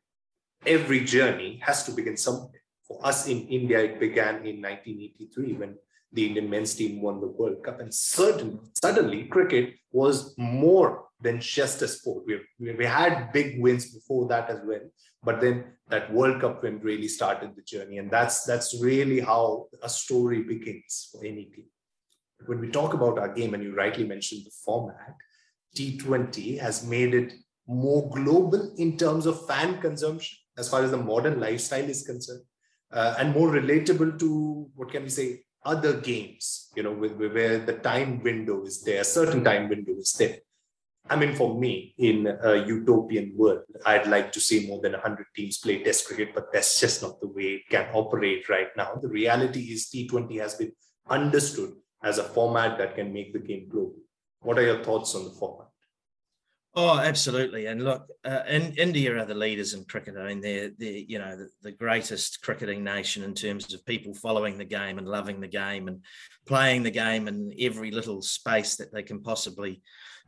every 0.65 1.01
journey 1.03 1.59
has 1.63 1.83
to 1.85 1.91
begin 1.91 2.17
somewhere. 2.17 2.61
For 2.87 3.05
us 3.05 3.27
in 3.27 3.47
India, 3.47 3.79
it 3.79 3.99
began 3.99 4.45
in 4.47 4.61
1983 4.61 5.53
when 5.53 5.75
the 6.13 6.25
Indian 6.25 6.49
men's 6.49 6.75
team 6.75 7.01
won 7.01 7.19
the 7.19 7.27
World 7.27 7.63
Cup. 7.63 7.79
And 7.79 7.93
certain, 7.93 8.59
suddenly, 8.81 9.25
cricket 9.25 9.75
was 9.91 10.33
more 10.37 11.05
than 11.21 11.41
just 11.41 11.81
a 11.81 11.87
sport. 11.87 12.25
We, 12.25 12.75
we 12.75 12.85
had 12.85 13.31
big 13.31 13.61
wins 13.61 13.93
before 13.93 14.27
that 14.27 14.49
as 14.49 14.59
well. 14.65 14.81
But 15.23 15.41
then 15.41 15.65
that 15.89 16.13
World 16.13 16.41
Cup 16.41 16.63
win 16.63 16.79
really 16.79 17.07
started 17.07 17.55
the 17.55 17.63
journey. 17.63 17.97
And 17.97 18.09
that's, 18.09 18.43
that's 18.43 18.79
really 18.81 19.19
how 19.19 19.67
a 19.81 19.89
story 19.89 20.43
begins 20.43 21.09
for 21.11 21.25
any 21.25 21.45
team. 21.45 21.65
When 22.45 22.59
we 22.59 22.69
talk 22.69 22.93
about 22.93 23.17
our 23.17 23.33
game, 23.33 23.53
and 23.53 23.63
you 23.63 23.75
rightly 23.75 24.05
mentioned 24.05 24.45
the 24.45 24.51
format, 24.63 25.15
T20 25.75 26.59
has 26.59 26.85
made 26.85 27.13
it 27.13 27.33
more 27.67 28.09
global 28.09 28.73
in 28.77 28.97
terms 28.97 29.25
of 29.25 29.45
fan 29.47 29.81
consumption 29.81 30.37
as 30.57 30.69
far 30.69 30.83
as 30.83 30.91
the 30.91 30.97
modern 30.97 31.39
lifestyle 31.39 31.83
is 31.83 32.05
concerned 32.05 32.41
uh, 32.91 33.15
and 33.19 33.33
more 33.33 33.49
relatable 33.49 34.17
to 34.17 34.69
what 34.75 34.91
can 34.91 35.03
we 35.03 35.09
say 35.09 35.41
other 35.71 35.93
games 36.09 36.71
you 36.75 36.83
know 36.83 36.93
where 36.93 37.59
the 37.69 37.77
time 37.89 38.11
window 38.29 38.57
is 38.69 38.77
there 38.87 39.01
a 39.01 39.11
certain 39.17 39.43
time 39.43 39.67
window 39.73 39.95
is 40.05 40.13
there. 40.19 40.37
I 41.09 41.15
mean 41.15 41.33
for 41.39 41.49
me 41.63 41.73
in 41.97 42.17
a 42.49 42.53
utopian 42.75 43.27
world 43.41 43.63
i'd 43.91 44.07
like 44.15 44.29
to 44.35 44.41
see 44.47 44.67
more 44.67 44.79
than 44.81 44.93
100 44.93 45.27
teams 45.37 45.57
play 45.63 45.75
test 45.83 46.07
cricket 46.07 46.33
but 46.37 46.51
that's 46.53 46.73
just 46.83 47.01
not 47.03 47.21
the 47.21 47.29
way 47.37 47.47
it 47.57 47.69
can 47.69 47.85
operate 47.93 48.49
right 48.49 48.71
now. 48.81 48.89
The 49.01 49.13
reality 49.21 49.63
is 49.75 49.89
t20 49.93 50.39
has 50.45 50.55
been 50.55 50.73
understood 51.19 51.71
as 52.03 52.17
a 52.17 52.29
format 52.35 52.77
that 52.79 52.95
can 52.95 53.13
make 53.17 53.31
the 53.33 53.39
game 53.39 53.67
global. 53.69 53.99
What 54.41 54.59
are 54.59 54.67
your 54.71 54.83
thoughts 54.83 55.15
on 55.15 55.23
the 55.23 55.35
format 55.41 55.67
Oh, 56.79 56.99
absolutely. 56.99 57.65
And 57.65 57.83
look, 57.83 58.05
uh, 58.23 58.43
in, 58.47 58.71
India 58.75 59.17
are 59.17 59.25
the 59.25 59.33
leaders 59.33 59.73
in 59.73 59.83
cricket. 59.85 60.13
I 60.15 60.27
mean, 60.27 60.41
they're, 60.41 60.69
they're 60.77 60.91
you 60.91 61.17
know, 61.17 61.35
the, 61.35 61.49
the, 61.63 61.71
greatest 61.71 62.43
cricketing 62.43 62.83
nation 62.83 63.23
in 63.23 63.33
terms 63.33 63.73
of 63.73 63.83
people 63.87 64.13
following 64.13 64.59
the 64.59 64.63
game 64.63 64.99
and 64.99 65.07
loving 65.07 65.41
the 65.41 65.47
game 65.47 65.87
and 65.87 66.03
playing 66.45 66.83
the 66.83 66.91
game 66.91 67.27
in 67.27 67.51
every 67.59 67.89
little 67.89 68.21
space 68.21 68.75
that 68.75 68.93
they 68.93 69.01
can 69.01 69.23
possibly 69.23 69.81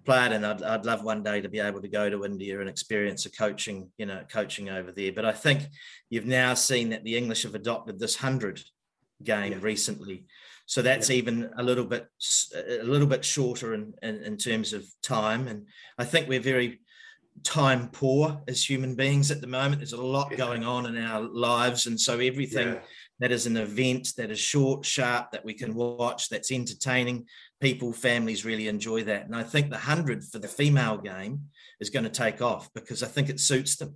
play 0.05 0.25
it. 0.25 0.31
And 0.31 0.43
I'd, 0.43 0.63
I'd 0.63 0.85
love 0.85 1.03
one 1.03 1.21
day 1.21 1.39
to 1.39 1.49
be 1.49 1.59
able 1.59 1.83
to 1.83 1.87
go 1.87 2.09
to 2.09 2.25
India 2.25 2.59
and 2.59 2.67
experience 2.67 3.27
a 3.27 3.31
coaching, 3.31 3.91
you 3.99 4.07
know, 4.07 4.23
coaching 4.27 4.71
over 4.71 4.91
there. 4.91 5.11
But 5.11 5.25
I 5.25 5.33
think 5.33 5.67
you've 6.09 6.25
now 6.25 6.55
seen 6.55 6.89
that 6.89 7.03
the 7.03 7.15
English 7.15 7.43
have 7.43 7.53
adopted 7.53 7.99
this 7.99 8.19
100 8.19 8.59
game 9.23 9.51
yeah. 9.51 9.59
recently 9.61 10.25
so 10.69 10.83
that's 10.83 11.09
yeah. 11.09 11.15
even 11.15 11.49
a 11.57 11.63
little 11.63 11.83
bit 11.83 12.07
a 12.55 12.83
little 12.83 13.07
bit 13.07 13.25
shorter 13.25 13.73
in, 13.73 13.91
in, 14.03 14.21
in 14.21 14.37
terms 14.37 14.71
of 14.71 14.85
time 15.01 15.47
and 15.47 15.65
i 15.97 16.05
think 16.05 16.29
we're 16.29 16.39
very 16.39 16.79
time 17.43 17.89
poor 17.91 18.39
as 18.47 18.63
human 18.63 18.95
beings 18.95 19.31
at 19.31 19.41
the 19.41 19.47
moment 19.47 19.79
there's 19.79 19.93
a 19.93 20.01
lot 20.01 20.29
yeah. 20.29 20.37
going 20.37 20.63
on 20.63 20.85
in 20.85 20.95
our 20.97 21.21
lives 21.21 21.87
and 21.87 21.99
so 21.99 22.19
everything 22.19 22.67
yeah. 22.67 22.79
that 23.17 23.31
is 23.31 23.47
an 23.47 23.57
event 23.57 24.09
that 24.15 24.29
is 24.29 24.39
short 24.39 24.85
sharp 24.85 25.31
that 25.31 25.43
we 25.43 25.55
can 25.55 25.73
watch 25.73 26.29
that's 26.29 26.51
entertaining 26.51 27.25
people 27.59 27.91
families 27.91 28.45
really 28.45 28.67
enjoy 28.67 29.03
that 29.03 29.25
and 29.25 29.35
i 29.35 29.41
think 29.41 29.69
the 29.69 29.75
100 29.75 30.23
for 30.23 30.37
the 30.37 30.47
female 30.47 30.97
game 30.97 31.41
is 31.79 31.89
going 31.89 32.03
to 32.05 32.11
take 32.11 32.43
off 32.43 32.71
because 32.75 33.01
i 33.01 33.07
think 33.07 33.27
it 33.27 33.39
suits 33.39 33.75
them 33.77 33.95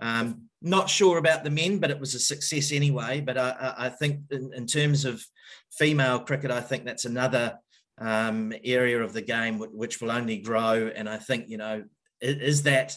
um, 0.00 0.48
not 0.60 0.88
sure 0.88 1.18
about 1.18 1.44
the 1.44 1.50
men, 1.50 1.78
but 1.78 1.90
it 1.90 2.00
was 2.00 2.14
a 2.14 2.18
success 2.18 2.72
anyway. 2.72 3.20
But 3.20 3.38
I, 3.38 3.74
I 3.78 3.88
think 3.88 4.20
in, 4.30 4.52
in, 4.54 4.66
terms 4.66 5.04
of 5.04 5.24
female 5.70 6.18
cricket, 6.20 6.50
I 6.50 6.60
think 6.60 6.84
that's 6.84 7.04
another 7.04 7.58
um, 7.98 8.52
area 8.64 9.02
of 9.02 9.12
the 9.12 9.22
game 9.22 9.58
which 9.58 10.00
will 10.00 10.10
only 10.10 10.38
grow. 10.38 10.90
And 10.94 11.08
I 11.08 11.18
think 11.18 11.48
you 11.48 11.58
know 11.58 11.84
is 12.20 12.62
that 12.62 12.96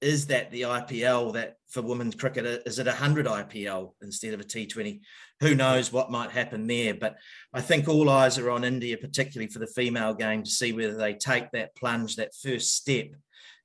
is 0.00 0.28
that 0.28 0.50
the 0.50 0.62
IPL 0.62 1.34
that 1.34 1.56
for 1.68 1.82
women's 1.82 2.14
cricket 2.14 2.62
is 2.64 2.78
it 2.78 2.86
a 2.86 2.92
hundred 2.92 3.26
IPL 3.26 3.92
instead 4.02 4.32
of 4.32 4.40
a 4.40 4.44
T20? 4.44 5.00
Who 5.40 5.54
knows 5.54 5.92
what 5.92 6.10
might 6.10 6.30
happen 6.30 6.66
there? 6.66 6.94
But 6.94 7.16
I 7.52 7.60
think 7.60 7.86
all 7.88 8.08
eyes 8.08 8.38
are 8.38 8.50
on 8.50 8.64
India, 8.64 8.96
particularly 8.96 9.50
for 9.50 9.58
the 9.58 9.66
female 9.66 10.14
game, 10.14 10.42
to 10.42 10.50
see 10.50 10.72
whether 10.72 10.96
they 10.96 11.14
take 11.14 11.50
that 11.52 11.74
plunge, 11.76 12.16
that 12.16 12.34
first 12.34 12.76
step 12.76 13.08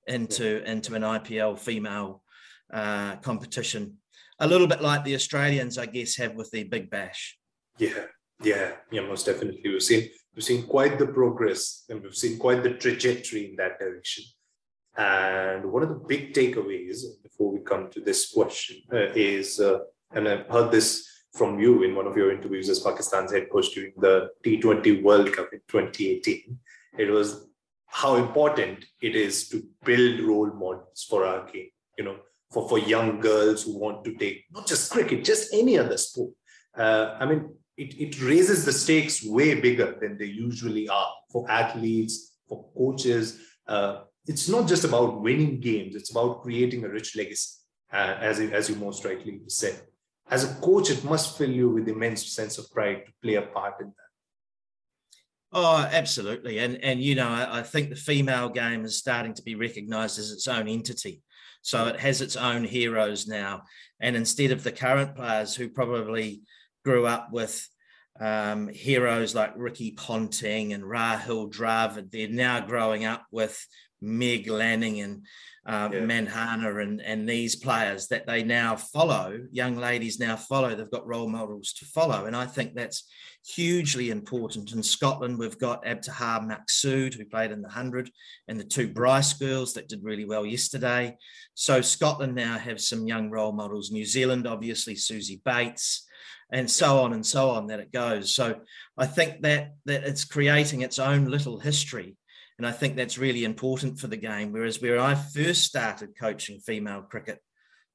into 0.08 0.64
into 0.70 0.96
an 0.96 1.04
IPL 1.04 1.58
female 1.58 2.22
uh, 2.72 3.16
competition. 3.18 3.98
A 4.40 4.48
little 4.48 4.68
bit 4.68 4.82
like 4.82 5.04
the 5.04 5.16
Australians, 5.16 5.78
I 5.78 5.86
guess, 5.86 6.18
have 6.18 6.34
with 6.36 6.52
the 6.52 6.64
Big 6.64 6.90
Bash. 6.90 7.38
Yeah, 7.78 8.06
yeah, 8.44 8.74
yeah, 8.92 9.02
most 9.02 9.26
definitely. 9.26 9.62
We've 9.64 9.82
seen 9.82 10.10
we've 10.36 10.44
seen 10.44 10.64
quite 10.64 11.00
the 11.00 11.08
progress 11.08 11.86
and 11.90 12.02
we've 12.02 12.16
seen 12.16 12.38
quite 12.38 12.64
the 12.64 12.72
trajectory 12.72 13.50
in 13.50 13.56
that 13.58 13.80
direction. 13.80 14.26
And 14.98 15.72
one 15.72 15.84
of 15.84 15.90
the 15.90 15.96
big 15.96 16.34
takeaways 16.34 17.04
before 17.22 17.52
we 17.52 17.60
come 17.60 17.90
to 17.92 18.00
this 18.00 18.32
question 18.32 18.78
uh, 18.94 19.12
is, 19.14 19.60
uh, 19.60 19.80
and 20.14 20.28
I've 20.28 20.48
heard 20.48 20.72
this 20.72 21.06
from 21.34 21.60
you 21.60 21.84
in 21.84 21.96
one 21.96 22.08
of 22.08 22.16
your 22.16 22.32
interviews 22.32 22.70
as 22.70 22.80
Pakistan's 22.80 23.34
head 23.34 23.50
coach 23.50 23.74
during 23.74 23.92
the 23.98 24.30
T20 24.46 25.04
World 25.04 25.34
Cup 25.34 25.50
in 25.52 25.60
2018. 25.68 26.58
It 26.98 27.10
was 27.10 27.48
how 27.88 28.16
important 28.16 28.86
it 29.02 29.16
is 29.16 29.50
to 29.50 29.64
build 29.84 30.22
role 30.22 30.52
models 30.54 31.06
for 31.10 31.26
our 31.26 31.46
game. 31.52 31.70
You 31.98 32.06
know, 32.06 32.18
for, 32.56 32.70
for 32.70 32.80
young 32.80 33.20
girls 33.20 33.64
who 33.64 33.78
want 33.78 34.06
to 34.06 34.14
take 34.16 34.46
not 34.50 34.66
just 34.66 34.90
cricket, 34.90 35.26
just 35.26 35.54
any 35.54 35.78
other 35.78 35.98
sport. 35.98 36.32
Uh, 36.78 37.18
I 37.20 37.26
mean, 37.26 37.50
it, 37.76 38.00
it 38.00 38.22
raises 38.22 38.64
the 38.64 38.72
stakes 38.72 39.26
way 39.26 39.60
bigger 39.60 39.98
than 40.00 40.18
they 40.18 40.32
usually 40.48 40.88
are 40.88 41.12
for 41.30 41.52
athletes, 41.52 42.38
for 42.48 42.66
coaches. 42.78 43.42
Uh, 43.68 44.04
it's 44.26 44.48
not 44.48 44.70
just 44.70 44.86
about 44.86 45.22
winning 45.22 45.60
games, 45.60 45.98
it's 45.98 46.12
about 46.12 46.44
creating 46.44 46.86
a 46.86 46.90
rich 46.90 47.18
legacy, 47.18 47.58
uh, 47.92 48.16
as, 48.22 48.40
it, 48.40 48.54
as 48.54 48.70
you 48.70 48.78
most 48.78 49.04
rightly 49.04 49.42
said. 49.48 49.82
As 50.30 50.46
a 50.46 50.56
coach, 50.62 50.90
it 50.90 51.04
must 51.04 51.38
fill 51.38 51.52
you 51.52 51.70
with 51.70 51.90
immense 51.90 52.26
sense 52.26 52.58
of 52.58 52.72
pride 52.72 53.06
to 53.06 53.12
play 53.22 53.36
a 53.36 53.42
part 53.42 53.82
in 53.82 53.88
that. 53.88 54.06
Oh, 55.52 55.78
absolutely. 55.92 56.60
And 56.60 56.84
and 56.84 57.02
you 57.02 57.16
know, 57.16 57.30
I, 57.30 57.60
I, 57.60 57.64
think 57.64 57.90
the 57.90 57.96
female 57.96 58.50
game 58.50 58.84
is 58.84 58.98
starting 58.98 59.34
to 59.36 59.42
be 59.42 59.56
recognized 59.56 60.20
as 60.20 60.32
its 60.32 60.50
own 60.50 60.68
entity. 60.68 61.22
So 61.66 61.88
it 61.88 62.00
has 62.00 62.22
its 62.22 62.36
own 62.36 62.64
heroes 62.64 63.26
now. 63.26 63.64
And 64.00 64.16
instead 64.16 64.52
of 64.52 64.64
the 64.64 64.72
current 64.72 65.16
players 65.16 65.56
who 65.56 65.68
probably 65.68 66.44
grew 66.84 67.08
up 67.08 67.30
with 67.32 67.68
um, 68.20 68.68
heroes 68.68 69.34
like 69.34 69.54
Ricky 69.56 69.94
Ponting 69.94 70.74
and 70.74 70.84
Rahul 70.84 71.52
Dravid, 71.52 72.12
they're 72.12 72.30
now 72.30 72.60
growing 72.60 73.04
up 73.04 73.26
with 73.32 73.66
Meg 74.06 74.48
Lanning 74.48 75.02
and 75.02 75.26
uh, 75.68 75.90
yeah. 75.92 76.00
Mandhana 76.00 76.82
and, 76.82 77.02
and 77.02 77.28
these 77.28 77.56
players 77.56 78.08
that 78.10 78.28
they 78.28 78.44
now 78.44 78.76
follow, 78.76 79.40
young 79.52 79.76
ladies 79.76 80.20
now 80.20 80.36
follow. 80.36 80.76
They've 80.76 80.92
got 80.92 81.08
role 81.08 81.28
models 81.28 81.74
to 81.74 81.86
follow. 81.86 82.26
And 82.26 82.36
I 82.36 82.46
think 82.46 82.76
that's 82.76 83.10
hugely 83.44 84.12
important. 84.12 84.74
In 84.74 84.84
Scotland, 84.84 85.40
we've 85.40 85.58
got 85.58 85.84
Abtaha 85.84 86.48
Maqsood, 86.48 87.16
who 87.16 87.26
played 87.26 87.52
in 87.52 87.62
the 87.62 87.68
100, 87.68 88.12
and 88.48 88.60
the 88.60 88.64
two 88.64 88.88
Bryce 88.88 89.34
girls 89.34 89.74
that 89.74 89.88
did 89.88 90.04
really 90.04 90.26
well 90.26 90.46
yesterday. 90.46 91.18
So 91.56 91.82
Scotland 91.82 92.36
now 92.36 92.60
have 92.60 92.80
some 92.80 93.08
young 93.08 93.32
role 93.32 93.52
models. 93.52 93.92
New 93.92 94.06
Zealand, 94.06 94.46
obviously, 94.46 94.94
Suzie 94.94 95.44
Bates 95.44 96.06
and 96.52 96.70
so 96.70 97.00
on 97.00 97.14
and 97.14 97.26
so 97.26 97.50
on 97.50 97.68
that 97.68 97.80
it 97.80 97.92
goes. 97.92 98.36
So 98.36 98.60
I 98.98 99.08
think 99.08 99.42
that 99.42 99.74
that 99.86 100.04
it's 100.04 100.26
creating 100.26 100.82
its 100.82 101.00
own 101.00 101.26
little 101.26 101.60
history 101.60 102.18
and 102.58 102.66
I 102.66 102.72
think 102.72 102.96
that's 102.96 103.18
really 103.18 103.44
important 103.44 104.00
for 104.00 104.08
the 104.08 104.18
game. 104.18 104.52
Whereas 104.52 104.82
where 104.82 105.00
I 105.00 105.16
first 105.16 105.64
started 105.64 106.18
coaching 106.18 106.60
female 106.60 107.02
cricket, 107.02 107.40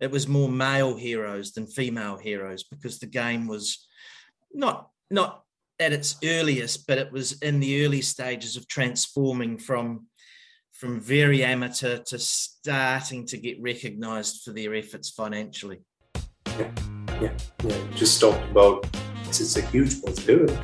it 0.00 0.10
was 0.10 0.28
more 0.28 0.48
male 0.48 0.96
heroes 0.96 1.52
than 1.52 1.66
female 1.66 2.16
heroes 2.16 2.64
because 2.64 2.98
the 2.98 3.06
game 3.06 3.46
was 3.46 3.86
not 4.52 4.88
not 5.10 5.42
at 5.78 5.92
its 5.92 6.16
earliest, 6.22 6.86
but 6.86 6.98
it 6.98 7.10
was 7.10 7.40
in 7.40 7.58
the 7.60 7.84
early 7.84 8.02
stages 8.02 8.56
of 8.56 8.68
transforming 8.68 9.58
from 9.58 10.06
from 10.72 11.00
very 11.00 11.44
amateur 11.44 11.98
to 11.98 12.18
starting 12.18 13.26
to 13.26 13.36
get 13.36 13.60
recognised 13.60 14.42
for 14.42 14.52
their 14.52 14.74
efforts 14.74 15.10
financially. 15.10 15.82
Yeah, 16.58 16.70
yeah, 17.20 17.32
yeah. 17.64 17.78
Just 17.94 18.20
talked 18.20 18.42
about 18.50 18.86
it's 19.26 19.56
a 19.56 19.62
huge 19.62 20.02
possibility. 20.02 20.58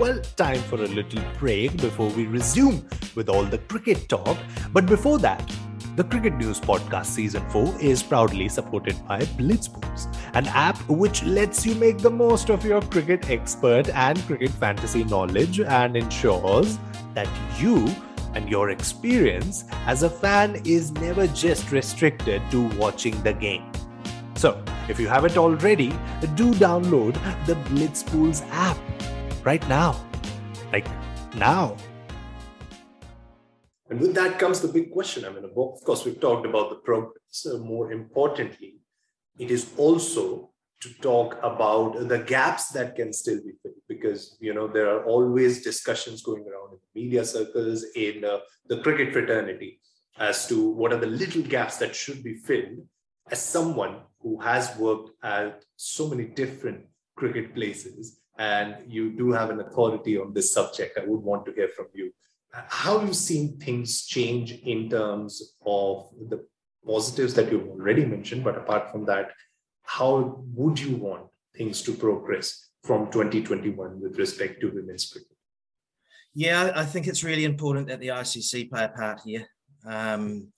Well, 0.00 0.18
time 0.34 0.62
for 0.62 0.76
a 0.76 0.88
little 0.88 1.22
break 1.38 1.76
before 1.76 2.08
we 2.08 2.24
resume 2.24 2.88
with 3.14 3.28
all 3.28 3.44
the 3.44 3.58
cricket 3.58 4.08
talk. 4.08 4.38
But 4.72 4.86
before 4.86 5.18
that, 5.18 5.46
the 5.94 6.04
Cricket 6.04 6.36
News 6.36 6.58
Podcast 6.58 7.04
Season 7.04 7.46
4 7.50 7.74
is 7.82 8.02
proudly 8.02 8.48
supported 8.48 8.96
by 9.06 9.20
Blitzpools, 9.36 10.08
an 10.32 10.46
app 10.46 10.78
which 10.88 11.22
lets 11.24 11.66
you 11.66 11.74
make 11.74 11.98
the 11.98 12.08
most 12.08 12.48
of 12.48 12.64
your 12.64 12.80
cricket 12.80 13.28
expert 13.28 13.90
and 13.90 14.18
cricket 14.22 14.48
fantasy 14.52 15.04
knowledge 15.04 15.60
and 15.60 15.94
ensures 15.94 16.78
that 17.12 17.28
you 17.58 17.86
and 18.32 18.48
your 18.48 18.70
experience 18.70 19.66
as 19.84 20.02
a 20.02 20.08
fan 20.08 20.62
is 20.64 20.92
never 20.92 21.26
just 21.26 21.70
restricted 21.72 22.40
to 22.50 22.66
watching 22.78 23.22
the 23.22 23.34
game. 23.34 23.70
So, 24.34 24.64
if 24.88 24.98
you 24.98 25.08
haven't 25.08 25.36
already, 25.36 25.90
do 26.36 26.54
download 26.54 27.12
the 27.44 27.56
Blitzpools 27.68 28.48
app 28.50 28.78
right 29.44 29.66
now. 29.68 29.96
Like 30.72 30.86
now. 31.34 31.76
And 33.88 34.00
with 34.00 34.14
that 34.14 34.38
comes 34.38 34.60
the 34.60 34.68
big 34.68 34.92
question. 34.92 35.24
I 35.24 35.30
mean, 35.30 35.44
of 35.44 35.54
course, 35.54 36.04
we've 36.04 36.20
talked 36.20 36.46
about 36.46 36.70
the 36.70 36.76
progress. 36.76 37.46
Uh, 37.46 37.58
more 37.58 37.92
importantly, 37.92 38.76
it 39.38 39.50
is 39.50 39.72
also 39.76 40.50
to 40.80 40.94
talk 41.02 41.38
about 41.42 42.08
the 42.08 42.18
gaps 42.18 42.68
that 42.68 42.96
can 42.96 43.12
still 43.12 43.36
be 43.36 43.52
filled 43.62 43.74
because 43.88 44.36
you 44.40 44.54
know 44.54 44.66
there 44.66 44.88
are 44.88 45.04
always 45.04 45.62
discussions 45.62 46.22
going 46.22 46.42
around 46.42 46.72
in 46.72 46.78
the 46.80 47.02
media 47.02 47.24
circles 47.24 47.84
in 47.96 48.24
uh, 48.24 48.38
the 48.68 48.80
cricket 48.80 49.12
fraternity 49.12 49.78
as 50.18 50.46
to 50.46 50.70
what 50.70 50.92
are 50.92 50.98
the 50.98 51.06
little 51.06 51.42
gaps 51.42 51.76
that 51.76 51.94
should 51.94 52.22
be 52.22 52.34
filled 52.34 52.78
as 53.30 53.42
someone 53.42 54.00
who 54.20 54.40
has 54.40 54.74
worked 54.76 55.10
at 55.22 55.64
so 55.76 56.08
many 56.08 56.24
different 56.24 56.86
cricket 57.16 57.54
places 57.54 58.19
and 58.48 58.76
you 58.96 59.04
do 59.20 59.30
have 59.38 59.50
an 59.50 59.60
authority 59.60 60.14
on 60.18 60.32
this 60.34 60.52
subject 60.58 60.98
i 60.98 61.04
would 61.04 61.24
want 61.30 61.44
to 61.46 61.52
hear 61.58 61.70
from 61.76 61.86
you 61.94 62.10
how 62.52 62.98
have 62.98 63.08
you 63.08 63.14
seen 63.14 63.44
things 63.58 64.06
change 64.16 64.52
in 64.74 64.88
terms 64.90 65.54
of 65.64 66.10
the 66.30 66.38
positives 66.86 67.34
that 67.34 67.50
you've 67.52 67.68
already 67.74 68.04
mentioned 68.04 68.42
but 68.42 68.56
apart 68.62 68.90
from 68.90 69.04
that 69.04 69.32
how 69.98 70.42
would 70.54 70.78
you 70.86 70.96
want 70.96 71.26
things 71.56 71.82
to 71.82 71.92
progress 71.92 72.70
from 72.84 73.10
2021 73.10 74.00
with 74.00 74.18
respect 74.18 74.60
to 74.60 74.70
women's 74.70 75.10
cricket? 75.10 75.36
Yeah, 76.34 76.72
I 76.74 76.84
think 76.84 77.06
it's 77.06 77.24
really 77.24 77.44
important 77.44 77.88
that 77.88 78.00
the 78.00 78.08
ICC 78.08 78.70
play 78.70 78.84
a 78.84 78.88
part 78.88 79.20
here. 79.24 79.46
Um, 79.86 80.52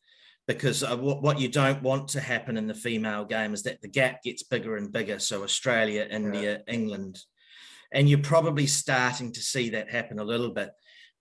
because 0.48 0.82
what 0.82 1.38
you 1.38 1.48
don't 1.48 1.82
want 1.82 2.08
to 2.08 2.20
happen 2.20 2.56
in 2.56 2.66
the 2.66 2.74
female 2.74 3.24
game 3.24 3.54
is 3.54 3.62
that 3.62 3.80
the 3.80 3.88
gap 3.88 4.22
gets 4.24 4.42
bigger 4.42 4.76
and 4.76 4.92
bigger. 4.92 5.20
So 5.20 5.44
Australia, 5.44 6.06
India, 6.10 6.60
yeah. 6.66 6.74
England, 6.74 7.20
and 7.92 8.08
you're 8.08 8.18
probably 8.18 8.66
starting 8.66 9.32
to 9.32 9.40
see 9.40 9.70
that 9.70 9.90
happen 9.90 10.18
a 10.18 10.24
little 10.24 10.50
bit. 10.50 10.70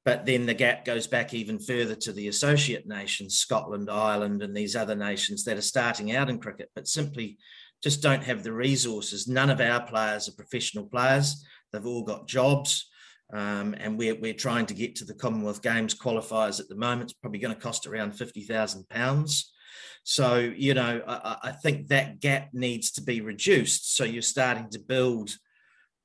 But 0.04 0.25
then 0.25 0.46
the 0.46 0.54
gap 0.54 0.84
goes 0.84 1.06
back 1.06 1.34
even 1.34 1.60
further 1.60 1.96
to 1.96 2.12
the 2.12 2.28
associate 2.28 2.88
nations, 2.88 3.38
Scotland, 3.38 3.90
Ireland, 3.90 4.42
and 4.42 4.56
these 4.56 4.75
other 4.75 4.96
nations 4.96 5.44
that 5.44 5.58
are 5.58 5.62
starting 5.62 6.16
out 6.16 6.30
in 6.30 6.40
cricket, 6.40 6.72
but 6.74 6.88
simply 6.88 7.38
just 7.84 8.01
don't 8.01 8.24
have 8.24 8.44
the 8.44 8.54
resources. 8.54 9.28
None 9.28 9.50
of 9.50 9.62
our 9.62 9.86
players 9.86 10.28
are 10.28 10.34
professional 10.34 10.86
players. 10.86 11.44
They've 11.72 11.86
all 11.86 12.04
got 12.04 12.28
jobs. 12.28 12.88
Um, 13.34 13.75
and 13.78 13.98
we're, 13.98 14.20
we're 14.20 14.34
trying 14.34 14.66
to 14.68 14.74
get 14.74 14.96
to 14.98 15.06
the 15.06 15.13
Commonwealth 15.13 15.62
Games 15.62 15.96
qualifiers 15.96 16.60
at 16.60 16.68
the 16.68 16.75
moment. 16.75 17.12
It's 17.12 17.13
probably 17.13 17.40
going 17.40 17.56
to 17.56 17.62
cost 17.62 17.88
around 17.88 18.12
£50,000. 18.13 19.44
So, 20.04 20.38
you 20.38 20.74
know, 20.74 21.01
I, 21.08 21.38
I, 21.44 21.51
think 21.51 21.88
that 21.88 22.20
gap 22.20 22.50
needs 22.54 22.92
to 22.94 23.01
be 23.01 23.22
reduced. 23.22 23.96
So 23.96 24.04
you're 24.04 24.22
starting 24.22 24.70
to 24.72 24.80
build 24.80 25.32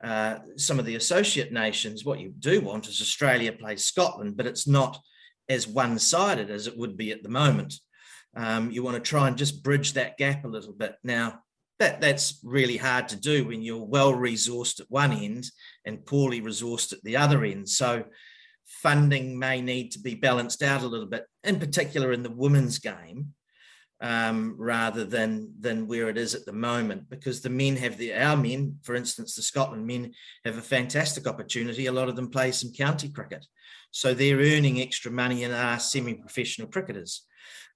uh, 0.03 0.39
some 0.57 0.79
of 0.79 0.87
the 0.87 0.97
associate 0.97 1.53
nations. 1.53 2.05
What 2.05 2.21
you 2.21 2.33
do 2.39 2.61
want 2.61 2.89
is 2.89 3.01
Australia 3.01 3.53
plays 3.53 3.85
Scotland, 3.85 4.37
but 4.37 4.47
it's 4.47 4.67
not 4.67 4.99
as 5.49 5.67
one 5.67 5.99
sided 5.99 6.51
as 6.51 6.67
it 6.67 6.77
would 6.77 6.97
be 6.97 7.13
at 7.13 7.23
the 7.23 7.29
moment. 7.29 7.75
Um, 8.37 8.71
you 8.71 8.83
want 8.83 8.97
to 8.97 9.09
try 9.09 9.29
and 9.29 9.39
just 9.39 9.63
bridge 9.63 9.95
that 9.95 10.19
gap 10.19 10.45
a 10.45 10.49
little 10.49 10.75
bit. 10.75 10.97
Now, 11.03 11.41
that 11.79 12.01
that's 12.01 12.41
really 12.43 12.77
hard 12.77 13.09
to 13.09 13.17
do 13.17 13.47
when 13.47 13.63
you're 13.63 13.85
well 13.85 14.13
resourced 14.13 14.81
at 14.81 14.91
one 14.91 15.13
end 15.13 15.51
and 15.85 16.05
poorly 16.05 16.41
resourced 16.41 16.93
at 16.93 17.03
the 17.03 17.17
other 17.17 17.45
end. 17.45 17.69
So 17.69 18.05
funding 18.67 19.39
may 19.39 19.61
need 19.61 19.93
to 19.93 20.01
be 20.01 20.15
balanced 20.15 20.63
out 20.63 20.83
a 20.83 20.87
little 20.87 21.07
bit, 21.07 21.25
in 21.45 21.59
particular 21.59 22.13
in 22.13 22.23
the 22.23 22.31
women's 22.31 22.79
game, 22.79 23.35
um, 24.01 24.55
rather 24.59 25.05
than 25.05 25.53
than 25.59 25.87
where 25.87 26.09
it 26.09 26.19
is 26.19 26.35
at 26.35 26.45
the 26.45 26.53
moment, 26.53 27.09
because 27.09 27.41
the 27.41 27.51
men 27.51 27.77
have 27.77 27.97
the 27.97 28.15
our 28.15 28.37
men, 28.37 28.79
for 28.83 28.95
instance, 28.95 29.35
the 29.35 29.43
Scotland 29.43 29.87
men 29.87 30.13
have 30.45 30.59
a 30.59 30.63
fantastic 30.63 31.27
opportunity. 31.27 31.87
A 31.87 31.93
lot 31.93 32.09
of 32.09 32.17
them 32.17 32.31
play 32.31 32.53
some 32.53 32.73
county 32.73 33.09
cricket, 33.09 33.47
so 33.91 34.13
they're 34.13 34.39
earning 34.39 34.81
extra 34.81 35.11
money 35.11 35.45
and 35.45 35.55
are 35.55 35.79
semi-professional 35.79 36.69
cricketers. 36.69 37.27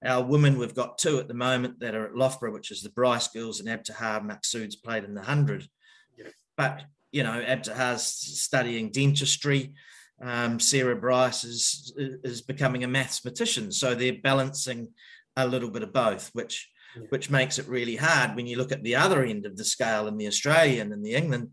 Our 0.05 0.25
women, 0.25 0.59
we've 0.59 0.75
got 0.75 0.99
two 0.99 1.19
at 1.19 1.29
the 1.29 1.35
moment 1.35 1.81
that 1.81 1.95
are 1.95 2.07
at 2.07 2.17
Loughborough, 2.17 2.53
which 2.53 2.71
is 2.71 2.83
the 2.83 2.91
Bryce 2.91 3.29
girls, 3.29 3.61
and 3.61 3.69
Abtaha 3.69 4.25
Maqsood's 4.25 4.77
played 4.77 5.05
in 5.05 5.15
the 5.15 5.21
100. 5.21 5.69
Yeah. 6.17 6.27
But, 6.57 6.85
you 7.13 7.23
know, 7.23 7.43
Abtaha's 7.47 8.05
studying 8.05 8.91
dentistry. 8.91 9.75
Um, 10.23 10.59
Sarah 10.59 10.97
Bryce 10.97 11.45
is, 11.45 11.93
is 11.97 12.41
becoming 12.41 12.85
a 12.85 12.89
mathematician. 12.89 13.73
So 13.73 13.95
they're 13.95 14.21
balancing 14.23 14.89
a 15.37 15.47
little 15.47 15.71
bit 15.71 15.83
of 15.83 15.93
both, 15.93 16.31
which 16.33 16.69
yeah. 16.97 17.03
which 17.11 17.31
makes 17.31 17.59
it 17.59 17.69
really 17.69 17.97
hard 17.97 18.37
when 18.37 18.47
you 18.47 18.57
look 18.57 18.73
at 18.73 18.83
the 18.83 18.97
other 18.97 19.25
end 19.25 19.47
of 19.47 19.57
the 19.57 19.65
scale 19.65 20.07
in 20.07 20.17
the 20.17 20.27
Australian 20.27 20.93
and 20.93 21.05
the 21.05 21.15
England. 21.15 21.51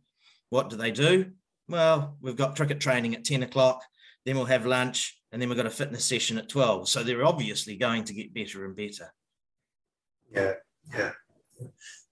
What 0.49 0.69
do 0.69 0.75
they 0.75 0.91
do? 0.91 1.31
Well, 1.67 2.17
we've 2.21 2.35
got 2.35 2.55
cricket 2.55 2.79
training 2.79 3.13
at 3.15 3.25
10 3.25 3.43
o'clock, 3.43 3.83
then 4.25 4.35
we'll 4.35 4.45
have 4.45 4.65
lunch, 4.65 5.19
and 5.31 5.41
then 5.41 5.49
we've 5.49 5.57
got 5.57 5.65
a 5.65 5.71
fitness 5.71 6.05
session 6.05 6.37
at 6.37 6.47
12. 6.47 6.87
So 6.87 7.03
they're 7.03 7.25
obviously 7.25 7.75
going 7.75 8.05
to 8.05 8.13
get 8.13 8.33
better 8.33 8.65
and 8.65 8.75
better. 8.75 9.13
Yeah, 10.31 10.53
yeah. 10.93 11.11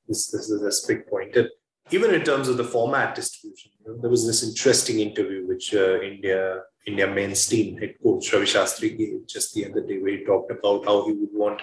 This, 0.08 0.28
this 0.28 0.50
is 0.50 0.84
a 0.84 0.88
big 0.88 1.08
point. 1.08 1.36
And 1.36 1.50
even 1.92 2.14
in 2.14 2.24
terms 2.24 2.50
of 2.50 2.58
the 2.58 2.64
format 2.64 3.16
distribution, 3.16 3.72
you 3.80 3.94
know, 3.94 4.02
there 4.02 4.10
was 4.10 4.28
this 4.28 4.44
interesting 4.44 5.00
interview 5.00 5.48
which 5.48 5.74
uh, 5.74 6.02
India 6.02 6.62
India 6.86 7.08
men's 7.08 7.46
team 7.48 7.78
head 7.78 7.96
coach 8.02 8.32
Ravi 8.32 8.46
Shastri 8.46 8.98
gave 8.98 9.28
just 9.28 9.54
the 9.54 9.66
other 9.66 9.82
day, 9.82 10.00
where 10.00 10.18
he 10.18 10.26
talked 10.26 10.52
about 10.52 10.86
how 10.86 11.06
he 11.06 11.14
would 11.14 11.34
want 11.34 11.62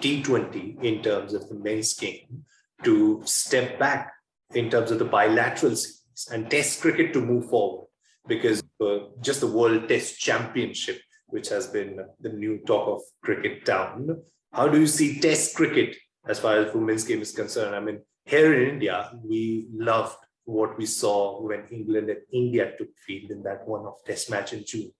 T20 0.00 0.82
in 0.82 1.02
terms 1.02 1.34
of 1.34 1.48
the 1.48 1.54
men's 1.54 1.94
game 1.94 2.44
to 2.84 3.22
step 3.24 3.78
back 3.78 4.12
in 4.54 4.70
terms 4.70 4.90
of 4.90 4.98
the 4.98 5.04
bilateral 5.04 5.76
series 5.76 6.02
and 6.30 6.50
test 6.50 6.80
cricket 6.80 7.12
to 7.12 7.20
move 7.20 7.48
forward 7.48 7.86
because 8.28 8.62
uh, 8.80 8.98
just 9.20 9.40
the 9.40 9.46
World 9.46 9.88
Test 9.88 10.18
Championship, 10.18 11.00
which 11.26 11.48
has 11.48 11.66
been 11.66 11.98
the 12.20 12.28
new 12.28 12.58
talk 12.66 12.88
of 12.88 13.02
cricket 13.22 13.64
town. 13.64 14.22
How 14.52 14.68
do 14.68 14.78
you 14.78 14.86
see 14.86 15.20
Test 15.20 15.56
cricket 15.56 15.96
as 16.28 16.38
far 16.38 16.56
as 16.58 16.74
women's 16.74 17.04
game 17.04 17.22
is 17.22 17.32
concerned? 17.32 17.74
I 17.74 17.80
mean, 17.80 18.00
here 18.24 18.52
in 18.54 18.68
India, 18.74 19.10
we 19.24 19.66
loved 19.72 20.16
what 20.44 20.76
we 20.78 20.86
saw 20.86 21.40
when 21.40 21.64
England 21.70 22.10
and 22.10 22.20
India 22.32 22.72
took 22.76 22.88
field 23.06 23.30
in 23.30 23.42
that 23.42 23.66
one-off 23.66 24.04
Test 24.04 24.30
match 24.30 24.52
in 24.52 24.64
June. 24.66 24.90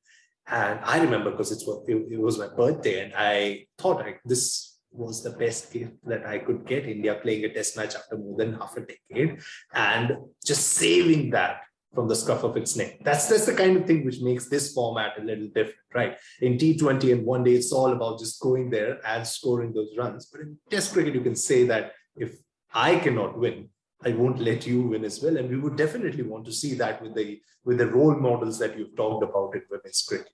And 0.46 0.80
I 0.82 1.00
remember 1.00 1.30
because 1.30 1.52
it's 1.52 1.66
what 1.66 1.84
it, 1.88 2.18
was 2.18 2.38
my 2.38 2.48
birthday, 2.48 3.04
and 3.04 3.12
I 3.16 3.66
thought 3.78 4.04
this 4.24 4.78
was 4.90 5.22
the 5.22 5.30
best 5.30 5.72
gift 5.72 5.92
that 6.04 6.26
I 6.26 6.38
could 6.38 6.66
get 6.66 6.86
India 6.86 7.14
playing 7.14 7.44
a 7.44 7.52
test 7.52 7.76
match 7.76 7.94
after 7.94 8.18
more 8.18 8.36
than 8.36 8.54
half 8.54 8.76
a 8.76 8.80
decade 8.80 9.40
and 9.72 10.16
just 10.44 10.68
saving 10.74 11.30
that 11.30 11.62
from 11.94 12.08
the 12.08 12.16
scruff 12.16 12.42
of 12.42 12.56
its 12.56 12.76
neck. 12.76 12.98
That's 13.04 13.28
that's 13.28 13.46
the 13.46 13.54
kind 13.54 13.76
of 13.76 13.86
thing 13.86 14.04
which 14.04 14.20
makes 14.20 14.48
this 14.48 14.72
format 14.72 15.18
a 15.18 15.22
little 15.22 15.48
different, 15.48 15.78
right? 15.94 16.16
In 16.40 16.58
T20 16.58 17.12
and 17.12 17.24
one 17.24 17.44
day, 17.44 17.52
it's 17.52 17.72
all 17.72 17.92
about 17.92 18.18
just 18.18 18.40
going 18.40 18.70
there 18.70 18.98
and 19.06 19.26
scoring 19.26 19.72
those 19.72 19.94
runs. 19.96 20.26
But 20.26 20.42
in 20.42 20.58
Test 20.70 20.92
cricket, 20.92 21.14
you 21.14 21.20
can 21.20 21.36
say 21.36 21.64
that 21.66 21.92
if 22.16 22.34
I 22.72 22.96
cannot 22.96 23.38
win, 23.38 23.68
I 24.04 24.12
won't 24.12 24.40
let 24.40 24.66
you 24.66 24.82
win 24.82 25.04
as 25.04 25.22
well. 25.22 25.36
And 25.36 25.48
we 25.48 25.58
would 25.58 25.76
definitely 25.76 26.22
want 26.22 26.44
to 26.46 26.52
see 26.52 26.74
that 26.74 27.02
with 27.02 27.14
the 27.14 27.40
with 27.64 27.78
the 27.78 27.86
role 27.86 28.16
models 28.16 28.58
that 28.58 28.76
you've 28.76 28.96
talked 28.96 29.22
about 29.22 29.54
in 29.54 29.62
women's 29.70 30.02
cricket. 30.02 30.32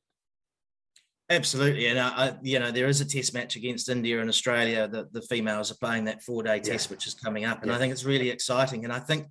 Absolutely, 1.30 1.88
and 1.88 1.98
uh, 1.98 2.32
you 2.42 2.58
know 2.58 2.70
there 2.70 2.88
is 2.88 3.02
a 3.02 3.04
test 3.04 3.34
match 3.34 3.56
against 3.56 3.90
India 3.90 4.20
and 4.20 4.30
Australia. 4.30 4.88
The 4.88 5.08
the 5.12 5.20
females 5.22 5.70
are 5.70 5.76
playing 5.76 6.04
that 6.04 6.22
four 6.22 6.42
day 6.42 6.56
yeah. 6.56 6.72
test, 6.72 6.90
which 6.90 7.06
is 7.06 7.14
coming 7.14 7.44
up, 7.44 7.62
and 7.62 7.70
yeah. 7.70 7.76
I 7.76 7.78
think 7.78 7.92
it's 7.92 8.04
really 8.04 8.30
exciting. 8.30 8.84
And 8.84 8.92
I 8.92 8.98
think 8.98 9.26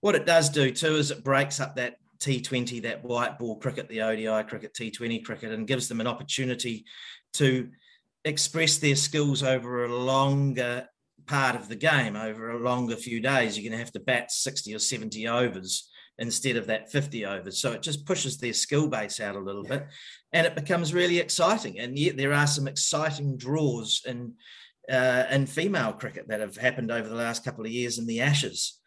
what 0.00 0.14
it 0.14 0.26
does 0.26 0.50
do 0.50 0.70
too 0.70 0.96
is 0.96 1.10
it 1.10 1.24
breaks 1.24 1.58
up 1.58 1.76
that 1.76 1.96
T20, 2.20 2.82
that 2.82 3.02
white 3.02 3.38
ball 3.38 3.56
cricket, 3.56 3.88
the 3.88 4.02
ODI 4.02 4.46
cricket, 4.46 4.74
T20 4.74 5.24
cricket, 5.24 5.52
and 5.52 5.66
gives 5.66 5.88
them 5.88 6.00
an 6.00 6.06
opportunity 6.06 6.84
to 7.34 7.70
express 8.24 8.76
their 8.76 8.96
skills 8.96 9.42
over 9.42 9.84
a 9.84 9.96
longer 9.96 10.86
part 11.28 11.54
of 11.54 11.68
the 11.68 11.76
game, 11.76 12.16
over 12.16 12.50
a 12.50 12.58
longer 12.58 12.96
few 12.96 13.20
days. 13.20 13.56
You're 13.56 13.70
going 13.70 13.78
to 13.78 13.84
have 13.84 13.92
to 13.92 14.00
bat 14.00 14.32
60 14.32 14.74
or 14.74 14.78
70 14.78 15.28
overs 15.28 15.88
instead 16.18 16.56
of 16.56 16.66
that 16.66 16.90
50 16.90 17.24
overs. 17.26 17.58
So 17.60 17.72
it 17.72 17.82
just 17.82 18.04
pushes 18.04 18.38
their 18.38 18.52
skill 18.52 18.88
base 18.88 19.20
out 19.20 19.36
a 19.36 19.40
little 19.40 19.62
yeah. 19.64 19.76
bit 19.76 19.86
and 20.32 20.46
it 20.46 20.54
becomes 20.54 20.92
really 20.92 21.18
exciting. 21.18 21.78
And 21.78 21.98
yet 21.98 22.16
there 22.16 22.32
are 22.32 22.46
some 22.46 22.66
exciting 22.66 23.36
draws 23.36 24.02
in, 24.04 24.34
uh, 24.90 25.24
in 25.30 25.46
female 25.46 25.92
cricket 25.92 26.28
that 26.28 26.40
have 26.40 26.56
happened 26.56 26.90
over 26.90 27.08
the 27.08 27.14
last 27.14 27.44
couple 27.44 27.64
of 27.64 27.70
years 27.70 27.98
in 27.98 28.06
the 28.06 28.20
Ashes. 28.20 28.80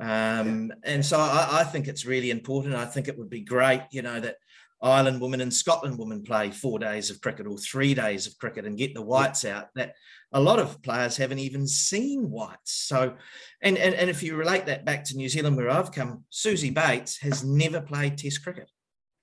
Um, 0.00 0.70
yeah. 0.84 0.94
And 0.94 1.04
so 1.04 1.18
I, 1.18 1.60
I, 1.60 1.64
think 1.64 1.88
it's 1.88 2.06
really 2.06 2.30
important. 2.30 2.76
I 2.76 2.84
think 2.84 3.08
it 3.08 3.18
would 3.18 3.28
be 3.28 3.40
great, 3.40 3.82
you 3.90 4.00
know, 4.00 4.20
that 4.20 4.36
Ireland 4.80 5.20
women 5.20 5.40
and 5.40 5.52
Scotland 5.52 5.98
women 5.98 6.22
play 6.22 6.50
four 6.50 6.78
days 6.78 7.10
of 7.10 7.20
cricket 7.20 7.46
or 7.46 7.58
three 7.58 7.94
days 7.94 8.26
of 8.26 8.38
cricket 8.38 8.64
and 8.64 8.78
get 8.78 8.94
the 8.94 9.02
whites 9.02 9.44
out. 9.44 9.68
That 9.74 9.94
a 10.32 10.40
lot 10.40 10.58
of 10.58 10.82
players 10.82 11.16
haven't 11.16 11.40
even 11.40 11.66
seen 11.66 12.30
whites. 12.30 12.72
So, 12.72 13.14
and, 13.60 13.76
and 13.76 13.94
and 13.94 14.08
if 14.08 14.22
you 14.22 14.36
relate 14.36 14.66
that 14.66 14.84
back 14.84 15.04
to 15.04 15.16
New 15.16 15.28
Zealand, 15.28 15.56
where 15.56 15.70
I've 15.70 15.92
come, 15.92 16.24
Suzie 16.32 16.72
Bates 16.72 17.18
has 17.18 17.44
never 17.44 17.80
played 17.80 18.18
Test 18.18 18.42
cricket. 18.42 18.70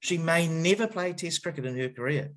She 0.01 0.17
may 0.17 0.47
never 0.47 0.87
play 0.87 1.13
Test 1.13 1.41
cricket 1.41 1.65
in 1.65 1.77
her 1.77 1.89
career, 1.89 2.31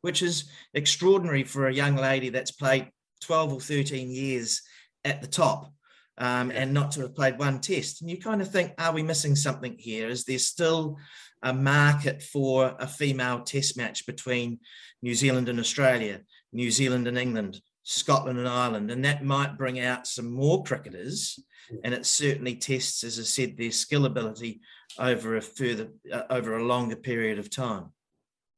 which 0.00 0.22
is 0.22 0.50
extraordinary 0.74 1.44
for 1.44 1.68
a 1.68 1.74
young 1.74 1.96
lady 1.96 2.30
that's 2.30 2.50
played 2.50 2.90
12 3.22 3.52
or 3.52 3.60
13 3.60 4.10
years 4.10 4.62
at 5.04 5.20
the 5.20 5.28
top 5.28 5.72
um, 6.18 6.50
and 6.50 6.72
not 6.72 6.92
to 6.92 7.00
have 7.02 7.14
played 7.14 7.38
one 7.38 7.60
test. 7.60 8.00
And 8.00 8.10
you 8.10 8.18
kind 8.18 8.40
of 8.40 8.50
think, 8.50 8.72
are 8.78 8.92
we 8.92 9.02
missing 9.02 9.36
something 9.36 9.76
here? 9.78 10.08
Is 10.08 10.24
there 10.24 10.38
still 10.38 10.98
a 11.44 11.52
market 11.52 12.22
for 12.22 12.74
a 12.80 12.86
female 12.86 13.40
test 13.42 13.76
match 13.76 14.06
between 14.06 14.58
New 15.02 15.14
Zealand 15.14 15.48
and 15.48 15.60
Australia, 15.60 16.22
New 16.52 16.70
Zealand 16.70 17.06
and 17.06 17.18
England, 17.18 17.60
Scotland 17.82 18.38
and 18.38 18.48
Ireland, 18.48 18.90
and 18.90 19.04
that 19.04 19.22
might 19.22 19.58
bring 19.58 19.78
out 19.78 20.06
some 20.06 20.32
more 20.32 20.64
cricketers. 20.64 21.38
And 21.82 21.94
it 21.94 22.04
certainly 22.04 22.56
tests, 22.56 23.04
as 23.04 23.18
I 23.18 23.22
said, 23.22 23.56
their 23.56 23.70
skill 23.70 24.04
ability 24.04 24.60
over 24.98 25.36
a 25.36 25.40
further, 25.40 25.88
uh, 26.12 26.22
over 26.28 26.56
a 26.56 26.64
longer 26.64 26.96
period 26.96 27.38
of 27.38 27.48
time. 27.48 27.86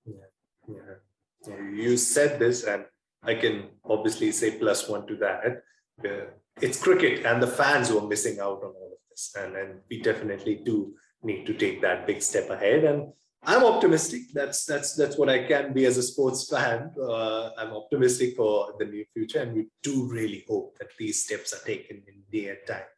Yeah. 0.04 0.14
yeah. 0.68 1.54
You 1.72 1.96
said 1.96 2.40
this, 2.40 2.64
and 2.64 2.84
I 3.22 3.34
can 3.34 3.68
obviously 3.84 4.32
say 4.32 4.58
plus 4.58 4.88
one 4.88 5.06
to 5.06 5.16
that. 5.16 5.62
It's 6.60 6.82
cricket 6.82 7.24
and 7.24 7.42
the 7.42 7.46
fans 7.46 7.88
who 7.88 7.98
are 7.98 8.08
missing 8.08 8.40
out 8.40 8.62
on 8.64 8.72
all 8.74 8.92
of 8.92 8.98
this. 9.10 9.34
And, 9.38 9.54
and 9.56 9.80
we 9.88 10.02
definitely 10.02 10.56
do 10.64 10.94
need 11.26 11.44
to 11.46 11.54
take 11.54 11.82
that 11.82 12.06
big 12.06 12.22
step 12.22 12.48
ahead. 12.50 12.84
And 12.84 13.12
I'm 13.42 13.64
optimistic. 13.64 14.22
That's 14.32 14.64
that's 14.64 14.94
that's 14.94 15.16
what 15.16 15.28
I 15.28 15.46
can 15.46 15.72
be 15.72 15.84
as 15.84 15.96
a 15.98 16.02
sports 16.02 16.48
fan. 16.48 16.90
Uh, 17.00 17.50
I'm 17.56 17.72
optimistic 17.72 18.36
for 18.36 18.74
the 18.78 18.86
near 18.86 19.04
future, 19.12 19.40
and 19.40 19.54
we 19.54 19.68
do 19.82 20.08
really 20.08 20.44
hope 20.48 20.78
that 20.78 20.90
these 20.98 21.22
steps 21.22 21.52
are 21.52 21.64
taken 21.64 22.02
in 22.08 22.22
near 22.32 22.58
time. 22.66 22.90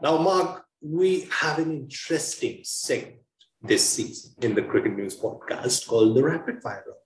Now, 0.00 0.18
Mark, 0.18 0.64
we 0.80 1.28
have 1.30 1.58
an 1.58 1.70
interesting 1.70 2.60
segment 2.64 3.22
this 3.62 3.88
season 3.88 4.32
in 4.42 4.54
the 4.54 4.62
Cricket 4.62 4.96
News 4.96 5.18
podcast 5.18 5.86
called 5.86 6.16
the 6.16 6.22
Rapid 6.22 6.62
Fire 6.62 6.84
Round. 6.86 6.98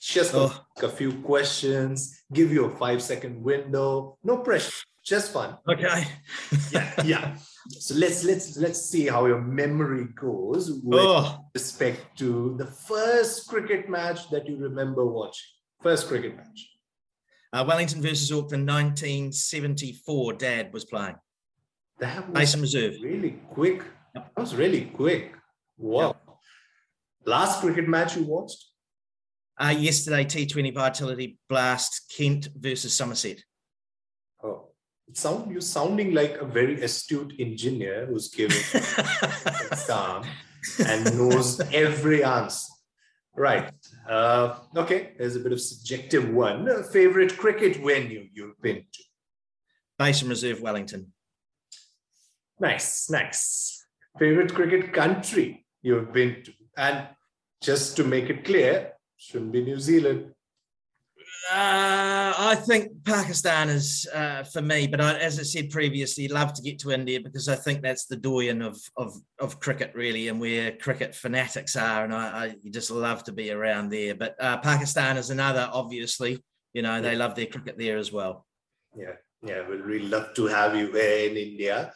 Just 0.00 0.34
oh. 0.34 0.54
a 0.82 0.88
few 0.88 1.12
questions, 1.22 2.22
give 2.32 2.52
you 2.52 2.66
a 2.66 2.76
five 2.76 3.02
second 3.02 3.42
window, 3.42 4.16
no 4.22 4.38
pressure, 4.38 4.86
just 5.04 5.32
fun. 5.32 5.58
Okay. 5.68 6.06
yeah, 6.70 7.02
yeah. 7.04 7.36
So 7.68 7.94
let's 7.96 8.24
let's 8.24 8.56
let's 8.56 8.80
see 8.80 9.06
how 9.06 9.26
your 9.26 9.42
memory 9.42 10.06
goes 10.14 10.70
with 10.82 11.00
oh. 11.00 11.44
respect 11.54 12.18
to 12.18 12.54
the 12.56 12.66
first 12.66 13.46
cricket 13.46 13.90
match 13.90 14.30
that 14.30 14.48
you 14.48 14.56
remember 14.56 15.04
watching. 15.04 15.46
First 15.82 16.08
cricket 16.08 16.36
match. 16.36 16.70
Uh, 17.52 17.64
Wellington 17.66 18.02
versus 18.02 18.30
Auckland, 18.32 18.66
1974. 18.66 20.32
Dad 20.34 20.72
was 20.72 20.84
playing. 20.84 21.16
That 21.98 22.28
was 22.30 22.56
reserve. 22.58 22.94
really 23.02 23.38
quick. 23.50 23.82
That 24.14 24.30
was 24.36 24.54
really 24.54 24.86
quick. 24.86 25.34
Wow. 25.76 26.06
Yep. 26.06 26.16
Last 27.26 27.60
cricket 27.60 27.88
match 27.88 28.16
you 28.16 28.24
watched? 28.24 28.64
Uh, 29.60 29.74
yesterday, 29.76 30.24
T20 30.24 30.72
Vitality 30.72 31.38
Blast, 31.48 32.12
Kent 32.16 32.48
versus 32.56 32.94
Somerset. 32.94 33.42
Sound 35.12 35.50
you 35.50 35.60
sounding 35.60 36.12
like 36.12 36.36
a 36.36 36.44
very 36.44 36.82
astute 36.82 37.34
engineer 37.38 38.06
who's 38.06 38.28
giving 38.28 38.58
exam 39.70 40.22
and 40.86 41.18
knows 41.18 41.60
every 41.72 42.22
answer. 42.22 42.72
Right. 43.34 43.70
Uh, 44.08 44.56
okay. 44.76 45.12
There's 45.16 45.36
a 45.36 45.40
bit 45.40 45.52
of 45.52 45.60
subjective 45.60 46.28
one. 46.28 46.68
Uh, 46.68 46.82
favorite 46.82 47.36
cricket 47.36 47.76
venue 47.76 48.28
you've 48.32 48.60
been 48.60 48.84
to? 48.92 49.02
Basin 49.98 50.28
Reserve, 50.28 50.60
Wellington. 50.60 51.12
Nice, 52.60 53.08
nice. 53.08 53.86
Favorite 54.18 54.54
cricket 54.54 54.92
country 54.92 55.64
you've 55.82 56.12
been 56.12 56.42
to? 56.44 56.52
And 56.76 57.08
just 57.62 57.96
to 57.96 58.04
make 58.04 58.28
it 58.30 58.44
clear, 58.44 58.92
shouldn't 59.16 59.52
be 59.52 59.62
New 59.62 59.78
Zealand. 59.78 60.32
Uh, 61.50 62.34
I 62.36 62.56
think 62.66 63.04
Pakistan 63.04 63.70
is 63.70 64.06
uh, 64.14 64.42
for 64.44 64.60
me, 64.60 64.86
but 64.86 65.00
I, 65.00 65.18
as 65.18 65.38
I 65.38 65.44
said 65.44 65.70
previously, 65.70 66.28
love 66.28 66.52
to 66.54 66.62
get 66.62 66.78
to 66.80 66.90
India 66.90 67.20
because 67.20 67.48
I 67.48 67.56
think 67.56 67.80
that's 67.80 68.04
the 68.04 68.16
doyen 68.16 68.60
of 68.60 68.78
of, 68.96 69.14
of 69.38 69.58
cricket 69.58 69.92
really, 69.94 70.28
and 70.28 70.40
where 70.40 70.72
cricket 70.72 71.14
fanatics 71.14 71.74
are, 71.74 72.04
and 72.04 72.14
I, 72.14 72.54
I 72.64 72.70
just 72.70 72.90
love 72.90 73.24
to 73.24 73.32
be 73.32 73.50
around 73.50 73.90
there. 73.90 74.14
But 74.14 74.36
uh, 74.38 74.58
Pakistan 74.58 75.16
is 75.16 75.30
another, 75.30 75.70
obviously, 75.72 76.42
you 76.74 76.82
know, 76.82 77.00
they 77.00 77.16
love 77.16 77.34
their 77.34 77.46
cricket 77.46 77.78
there 77.78 77.96
as 77.96 78.12
well. 78.12 78.46
Yeah, 78.94 79.14
yeah, 79.42 79.66
we'd 79.68 79.80
really 79.80 80.08
love 80.08 80.34
to 80.34 80.46
have 80.46 80.76
you 80.76 80.94
in 80.94 81.36
India. 81.36 81.92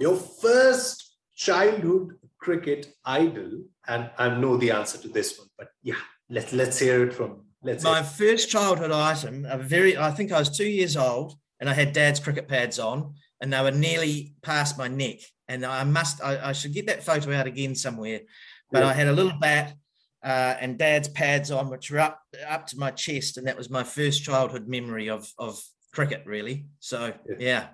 Your 0.00 0.16
first 0.16 1.16
childhood 1.36 2.18
cricket 2.40 2.92
idol, 3.04 3.62
and 3.86 4.10
I 4.18 4.28
know 4.30 4.56
the 4.56 4.72
answer 4.72 4.98
to 4.98 5.08
this 5.08 5.38
one, 5.38 5.48
but 5.56 5.68
yeah, 5.82 6.02
let's 6.28 6.52
let's 6.52 6.78
hear 6.78 7.06
it 7.06 7.14
from 7.14 7.45
Let's 7.66 7.84
my 7.84 8.02
first 8.02 8.48
childhood 8.48 8.92
item, 8.92 9.44
a 9.48 9.58
very, 9.58 9.96
I 9.96 10.10
think 10.10 10.32
I 10.32 10.38
was 10.38 10.56
two 10.56 10.68
years 10.68 10.96
old 10.96 11.34
and 11.60 11.68
I 11.68 11.74
had 11.74 11.92
dad's 11.92 12.20
cricket 12.20 12.48
pads 12.48 12.78
on 12.78 13.14
and 13.40 13.52
they 13.52 13.60
were 13.60 13.70
nearly 13.70 14.34
past 14.42 14.78
my 14.78 14.88
neck. 14.88 15.18
And 15.48 15.64
I 15.64 15.84
must, 15.84 16.22
I, 16.22 16.50
I 16.50 16.52
should 16.52 16.72
get 16.72 16.86
that 16.86 17.04
photo 17.04 17.32
out 17.32 17.46
again 17.46 17.74
somewhere. 17.74 18.20
But 18.70 18.82
yeah. 18.82 18.88
I 18.88 18.92
had 18.92 19.08
a 19.08 19.12
little 19.12 19.38
bat 19.38 19.74
uh, 20.22 20.54
and 20.60 20.78
dad's 20.78 21.08
pads 21.08 21.50
on, 21.50 21.68
which 21.68 21.90
were 21.90 22.00
up, 22.00 22.20
up 22.48 22.66
to 22.68 22.78
my 22.78 22.90
chest. 22.90 23.36
And 23.36 23.46
that 23.46 23.56
was 23.56 23.70
my 23.70 23.84
first 23.84 24.22
childhood 24.22 24.68
memory 24.68 25.08
of, 25.08 25.32
of 25.38 25.60
cricket, 25.92 26.22
really. 26.24 26.66
So, 26.80 27.12
yeah. 27.28 27.36
Yeah. 27.38 27.66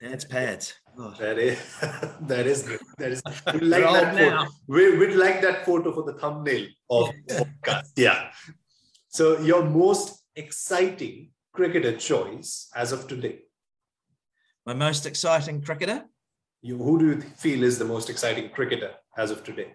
Dad's 0.00 0.24
pads. 0.24 0.74
Oh. 0.98 1.14
That 1.18 1.38
is 1.38 1.58
that 2.22 2.46
is 2.46 2.62
good. 2.62 2.80
That 2.98 3.12
is 3.12 3.22
we 3.54 3.60
like 3.60 3.84
that 3.84 4.16
photo. 4.16 4.46
We, 4.66 4.96
we'd 4.98 5.14
like 5.14 5.40
that 5.42 5.64
photo 5.66 5.92
for 5.92 6.04
the 6.04 6.18
thumbnail 6.18 6.66
of 6.88 7.10
podcast. 7.28 7.90
Yeah. 7.96 8.30
So 9.08 9.40
your 9.40 9.64
most 9.64 10.22
exciting 10.36 11.30
cricketer 11.52 11.96
choice 11.96 12.70
as 12.74 12.92
of 12.92 13.08
today? 13.08 13.40
My 14.64 14.74
most 14.74 15.06
exciting 15.06 15.62
cricketer? 15.62 16.04
You, 16.62 16.78
who 16.78 16.98
do 16.98 17.06
you 17.06 17.20
feel 17.20 17.62
is 17.62 17.78
the 17.78 17.84
most 17.84 18.10
exciting 18.10 18.50
cricketer 18.50 18.92
as 19.16 19.30
of 19.30 19.42
today? 19.44 19.74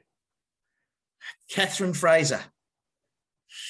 Katherine 1.50 1.94
Fraser. 1.94 2.42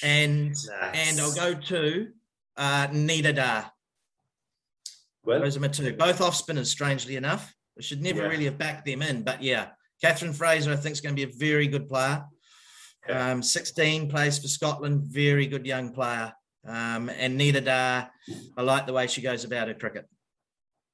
And 0.02 0.48
nice. 0.50 0.60
and 0.94 1.20
I'll 1.20 1.34
go 1.34 1.54
to 1.54 2.08
uh, 2.56 2.86
Nida 2.88 3.34
Dar. 3.34 3.72
Well, 5.26 5.40
those 5.40 5.56
are 5.56 5.60
my 5.60 5.68
two. 5.68 5.92
Both 5.92 6.20
off 6.20 6.36
spinners, 6.36 6.70
strangely 6.70 7.16
enough. 7.16 7.52
I 7.76 7.82
should 7.82 8.00
never 8.00 8.22
yeah. 8.22 8.28
really 8.28 8.44
have 8.44 8.56
backed 8.56 8.86
them 8.86 9.02
in, 9.02 9.22
but 9.22 9.42
yeah, 9.42 9.68
Katherine 10.00 10.32
Fraser, 10.32 10.72
I 10.72 10.76
think, 10.76 10.92
is 10.92 11.00
going 11.00 11.14
to 11.14 11.26
be 11.26 11.30
a 11.30 11.36
very 11.36 11.66
good 11.66 11.88
player. 11.88 12.24
Yeah. 13.08 13.32
Um, 13.32 13.42
16 13.42 14.08
plays 14.08 14.38
for 14.38 14.48
Scotland, 14.48 15.02
very 15.02 15.46
good 15.46 15.66
young 15.66 15.92
player. 15.92 16.32
Um, 16.66 17.08
and 17.10 17.38
Nida 17.38 17.64
Dar, 17.64 18.10
I 18.56 18.62
like 18.62 18.86
the 18.86 18.92
way 18.92 19.06
she 19.06 19.20
goes 19.20 19.44
about 19.44 19.68
her 19.68 19.74
cricket. 19.74 20.06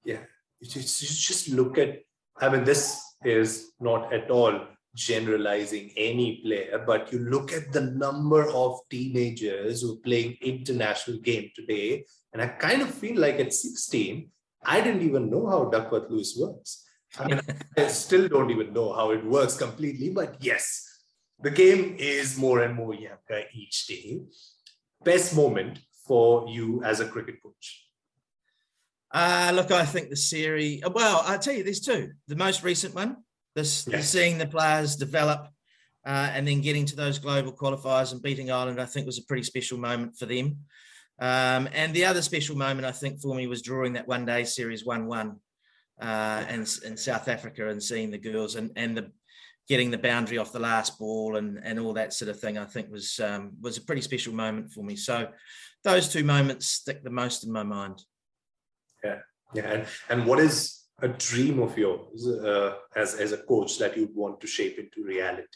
Yeah, 0.04 0.18
you 0.60 0.68
just, 0.68 1.00
you 1.00 1.08
just 1.08 1.48
look 1.48 1.78
at, 1.78 2.00
I 2.38 2.48
mean, 2.48 2.64
this 2.64 3.00
is 3.24 3.72
not 3.80 4.12
at 4.12 4.30
all 4.30 4.60
generalizing 4.94 5.90
any 5.96 6.42
player, 6.44 6.82
but 6.86 7.12
you 7.12 7.18
look 7.18 7.52
at 7.52 7.72
the 7.72 7.80
number 7.80 8.48
of 8.50 8.80
teenagers 8.90 9.82
who 9.82 9.94
are 9.94 10.04
playing 10.04 10.36
international 10.42 11.18
game 11.18 11.50
today, 11.54 12.04
and 12.32 12.42
I 12.42 12.48
kind 12.48 12.82
of 12.82 12.92
feel 12.92 13.18
like 13.18 13.36
at 13.36 13.52
16, 13.52 14.28
I 14.64 14.80
didn't 14.80 15.02
even 15.02 15.30
know 15.30 15.46
how 15.46 15.64
Duckworth 15.64 16.10
Lewis 16.10 16.36
works. 16.38 16.84
I 17.18 17.28
mean, 17.28 17.40
I 17.76 17.88
still 17.88 18.28
don't 18.28 18.50
even 18.50 18.72
know 18.72 18.92
how 18.92 19.10
it 19.10 19.24
works 19.24 19.56
completely, 19.56 20.10
but 20.10 20.36
yes, 20.40 20.86
the 21.40 21.50
game 21.50 21.96
is 21.98 22.38
more 22.38 22.62
and 22.62 22.74
more 22.74 22.94
younger 22.94 23.44
each 23.54 23.86
day. 23.86 24.20
Best 25.02 25.34
moment 25.34 25.80
for 26.06 26.48
you 26.48 26.82
as 26.84 27.00
a 27.00 27.08
cricket 27.08 27.42
coach? 27.42 27.86
Uh, 29.10 29.52
look, 29.54 29.70
I 29.70 29.84
think 29.84 30.08
the 30.08 30.16
series, 30.16 30.82
well, 30.90 31.22
I'll 31.26 31.38
tell 31.38 31.54
you, 31.54 31.64
there's 31.64 31.80
two. 31.80 32.12
The 32.28 32.36
most 32.36 32.62
recent 32.62 32.94
one, 32.94 33.18
this 33.54 33.86
yes. 33.90 34.08
seeing 34.08 34.38
the 34.38 34.46
players 34.46 34.96
develop 34.96 35.48
uh, 36.04 36.30
and 36.32 36.46
then 36.46 36.60
getting 36.60 36.86
to 36.86 36.96
those 36.96 37.18
global 37.18 37.52
qualifiers 37.52 38.12
and 38.12 38.22
beating 38.22 38.50
Ireland, 38.50 38.80
I 38.80 38.86
think 38.86 39.06
was 39.06 39.18
a 39.18 39.24
pretty 39.24 39.44
special 39.44 39.78
moment 39.78 40.16
for 40.18 40.26
them. 40.26 40.58
Um, 41.20 41.68
and 41.72 41.94
the 41.94 42.04
other 42.04 42.22
special 42.22 42.56
moment, 42.56 42.86
I 42.86 42.92
think, 42.92 43.20
for 43.20 43.34
me 43.34 43.46
was 43.46 43.62
drawing 43.62 43.92
that 43.92 44.08
one 44.08 44.24
day 44.24 44.44
series 44.44 44.84
1 44.84 45.06
1 45.06 45.36
uh, 46.00 46.44
in, 46.48 46.60
in 46.84 46.96
South 46.96 47.28
Africa 47.28 47.68
and 47.68 47.82
seeing 47.82 48.10
the 48.10 48.18
girls 48.18 48.56
and, 48.56 48.72
and 48.76 48.96
the 48.96 49.12
getting 49.68 49.92
the 49.92 49.98
boundary 49.98 50.38
off 50.38 50.52
the 50.52 50.58
last 50.58 50.98
ball 50.98 51.36
and, 51.36 51.60
and 51.62 51.78
all 51.78 51.92
that 51.92 52.12
sort 52.12 52.28
of 52.28 52.40
thing, 52.40 52.58
I 52.58 52.64
think 52.64 52.90
was 52.90 53.20
um, 53.20 53.52
was 53.60 53.76
a 53.76 53.82
pretty 53.82 54.02
special 54.02 54.34
moment 54.34 54.72
for 54.72 54.82
me. 54.82 54.96
So 54.96 55.28
those 55.84 56.08
two 56.08 56.24
moments 56.24 56.66
stick 56.66 57.04
the 57.04 57.10
most 57.10 57.44
in 57.44 57.52
my 57.52 57.62
mind. 57.62 58.02
Yeah, 59.04 59.18
yeah. 59.54 59.70
And, 59.70 59.86
and 60.08 60.26
what 60.26 60.40
is 60.40 60.81
a 61.00 61.08
dream 61.08 61.60
of 61.60 61.76
yours 61.76 62.26
uh, 62.26 62.74
as, 62.96 63.14
as 63.14 63.32
a 63.32 63.38
coach 63.38 63.78
that 63.78 63.96
you'd 63.96 64.14
want 64.14 64.40
to 64.40 64.46
shape 64.46 64.78
into 64.78 65.06
reality? 65.06 65.46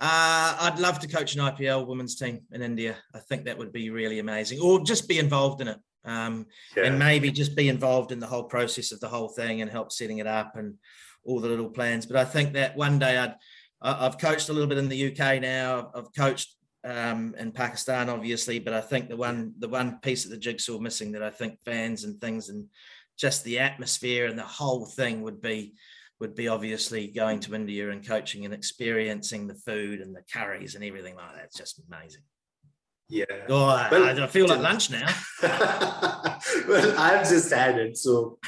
Uh, 0.00 0.56
I'd 0.60 0.78
love 0.78 1.00
to 1.00 1.08
coach 1.08 1.34
an 1.34 1.42
IPL 1.42 1.86
women's 1.86 2.14
team 2.14 2.40
in 2.52 2.62
India. 2.62 2.96
I 3.14 3.18
think 3.18 3.44
that 3.44 3.58
would 3.58 3.72
be 3.72 3.90
really 3.90 4.20
amazing, 4.20 4.60
or 4.60 4.84
just 4.84 5.08
be 5.08 5.18
involved 5.18 5.60
in 5.60 5.68
it, 5.68 5.78
um, 6.04 6.46
yeah. 6.76 6.84
and 6.84 6.98
maybe 6.98 7.32
just 7.32 7.56
be 7.56 7.68
involved 7.68 8.12
in 8.12 8.20
the 8.20 8.26
whole 8.26 8.44
process 8.44 8.92
of 8.92 9.00
the 9.00 9.08
whole 9.08 9.28
thing 9.28 9.60
and 9.60 9.70
help 9.70 9.90
setting 9.90 10.18
it 10.18 10.26
up 10.26 10.56
and 10.56 10.74
all 11.24 11.40
the 11.40 11.48
little 11.48 11.68
plans. 11.68 12.06
But 12.06 12.16
I 12.16 12.24
think 12.24 12.52
that 12.52 12.76
one 12.76 13.00
day 13.00 13.18
I'd 13.18 13.34
I've 13.80 14.18
coached 14.18 14.48
a 14.48 14.52
little 14.52 14.68
bit 14.68 14.78
in 14.78 14.88
the 14.88 15.12
UK 15.12 15.40
now. 15.40 15.90
I've 15.94 16.12
coached 16.16 16.54
um, 16.84 17.34
in 17.38 17.52
Pakistan, 17.52 18.08
obviously, 18.08 18.58
but 18.58 18.72
I 18.72 18.80
think 18.80 19.08
the 19.08 19.16
one 19.16 19.54
the 19.58 19.68
one 19.68 19.98
piece 20.00 20.24
of 20.24 20.30
the 20.30 20.36
jigsaw 20.36 20.78
missing 20.78 21.12
that 21.12 21.22
I 21.22 21.30
think 21.30 21.60
fans 21.64 22.04
and 22.04 22.20
things 22.20 22.48
and 22.48 22.66
just 23.18 23.44
the 23.44 23.58
atmosphere 23.58 24.26
and 24.26 24.38
the 24.38 24.42
whole 24.42 24.86
thing 24.86 25.22
would 25.22 25.42
be 25.42 25.74
would 26.20 26.34
be 26.34 26.48
obviously 26.48 27.08
going 27.08 27.38
to 27.40 27.54
India 27.54 27.90
and 27.90 28.06
coaching 28.06 28.44
and 28.44 28.52
experiencing 28.52 29.46
the 29.46 29.54
food 29.54 30.00
and 30.00 30.14
the 30.14 30.22
curries 30.32 30.74
and 30.74 30.82
everything 30.82 31.14
like 31.14 31.34
that. 31.34 31.44
It's 31.44 31.56
just 31.56 31.80
amazing. 31.88 32.22
Yeah. 33.08 33.24
Oh, 33.48 33.66
I, 33.66 33.88
Well, 33.90 34.20
I 34.20 34.26
feel 34.26 34.48
like 34.48 34.60
lunch 34.60 34.90
now. 34.90 35.08
well, 35.42 36.98
I've 36.98 37.28
just 37.28 37.50
had 37.52 37.78
it, 37.78 37.96
so 37.96 38.38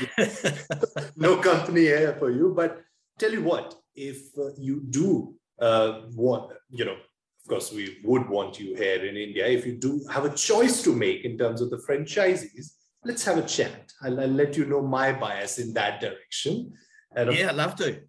no 1.17 1.37
company 1.37 1.83
here 1.83 2.17
for 2.19 2.31
you. 2.31 2.53
But 2.55 2.83
tell 3.19 3.33
you 3.33 3.43
what, 3.43 3.75
if 3.95 4.37
uh, 4.37 4.51
you 4.59 4.83
do 4.91 5.35
uh, 5.61 6.03
want, 6.15 6.53
you 6.71 6.85
know, 6.85 6.95
of 6.95 7.49
course, 7.49 7.73
we 7.73 7.99
would 8.05 8.29
want 8.29 8.61
you 8.61 8.75
here 8.75 9.05
in 9.05 9.17
India. 9.17 9.47
If 9.47 9.65
you 9.65 9.77
do 9.77 10.05
have 10.11 10.25
a 10.25 10.35
choice 10.35 10.83
to 10.83 10.95
make 10.95 11.25
in 11.25 11.39
terms 11.39 11.63
of 11.63 11.71
the 11.71 11.79
franchisees, 11.79 12.73
let's 13.05 13.25
have 13.25 13.39
a 13.39 13.43
chat. 13.43 13.93
I'll, 14.03 14.21
I'll 14.21 14.29
let 14.29 14.57
you 14.57 14.67
know 14.67 14.83
my 14.83 15.13
bias 15.13 15.59
in 15.59 15.73
that 15.75 16.01
direction. 16.01 16.73
And 17.15 17.33
yeah, 17.33 17.49
I'd 17.51 17.57
love 17.57 17.77
to. 17.77 18.01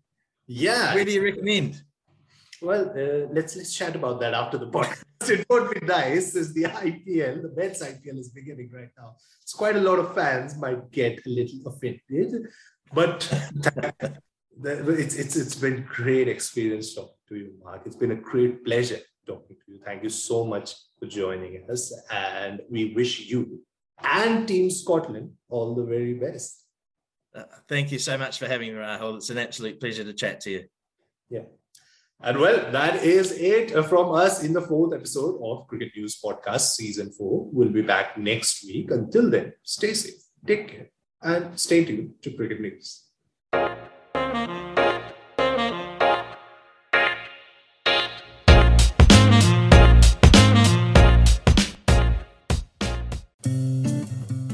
yeah. 0.48 0.94
Where 0.94 1.06
do 1.06 1.12
you 1.12 1.24
recommend? 1.24 1.82
Well, 2.62 2.90
uh, 2.92 3.28
let's 3.34 3.56
let's 3.56 3.74
chat 3.74 3.96
about 3.96 4.20
that 4.20 4.34
after 4.34 4.58
the 4.58 4.68
podcast. 4.76 5.04
It 5.28 5.46
would 5.50 5.72
be 5.74 5.86
nice 5.86 6.36
as 6.36 6.54
the 6.54 6.64
IPL, 6.64 7.42
the 7.42 7.54
men's 7.56 7.82
IPL 7.82 8.20
is 8.20 8.30
beginning 8.30 8.70
right 8.74 8.90
now. 8.98 9.16
It's 9.42 9.54
quite 9.54 9.76
a 9.76 9.82
lot 9.82 10.00
of 10.00 10.14
fans 10.14 10.58
might 10.58 10.92
get 10.92 11.20
a 11.26 11.30
little 11.30 11.60
offended, 11.68 12.48
but 12.94 13.28
it's 14.64 15.16
it's 15.16 15.36
it's 15.36 15.56
been 15.56 15.86
great 15.90 16.28
experience 16.28 16.94
talking 16.94 17.16
to 17.30 17.36
you, 17.36 17.54
Mark. 17.64 17.82
It's 17.86 17.96
been 17.96 18.12
a 18.12 18.16
great 18.16 18.64
pleasure 18.64 19.00
talking 19.26 19.56
to 19.66 19.72
you. 19.72 19.80
Thank 19.84 20.04
you 20.04 20.10
so 20.10 20.46
much 20.46 20.76
for 21.00 21.08
joining 21.08 21.68
us, 21.70 21.92
and 22.12 22.62
we 22.70 22.94
wish 22.94 23.22
you 23.22 23.62
and 24.04 24.48
Team 24.48 24.70
Scotland 24.70 25.32
all 25.50 25.76
the 25.76 25.84
very 25.84 26.14
best. 26.14 26.66
Uh, 27.34 27.44
thank 27.68 27.92
you 27.92 28.00
so 28.00 28.18
much 28.18 28.40
for 28.40 28.48
having 28.48 28.74
me, 28.74 28.80
Rahul. 28.80 29.18
It's 29.18 29.30
an 29.30 29.38
absolute 29.38 29.80
pleasure 29.80 30.04
to 30.04 30.14
chat 30.14 30.42
to 30.42 30.52
you. 30.52 30.64
Yeah. 31.30 31.44
And 32.24 32.40
well, 32.40 32.72
that 32.72 33.04
is 33.04 33.32
it 33.32 33.72
from 33.86 34.12
us 34.14 34.44
in 34.44 34.54
the 34.54 34.62
fourth 34.62 34.94
episode 34.94 35.40
of 35.44 35.68
Cricket 35.68 35.92
News 35.96 36.20
Podcast 36.24 36.72
Season 36.72 37.12
4. 37.12 37.50
We'll 37.52 37.70
be 37.70 37.82
back 37.82 38.18
next 38.18 38.64
week. 38.64 38.92
Until 38.92 39.32
then, 39.32 39.54
stay 39.64 39.94
safe, 39.94 40.22
take 40.46 40.68
care, 40.68 40.90
and 41.24 41.60
stay 41.60 41.84
tuned 41.84 42.14
to 42.22 42.32
Cricket 42.32 42.62
News. 42.62 43.11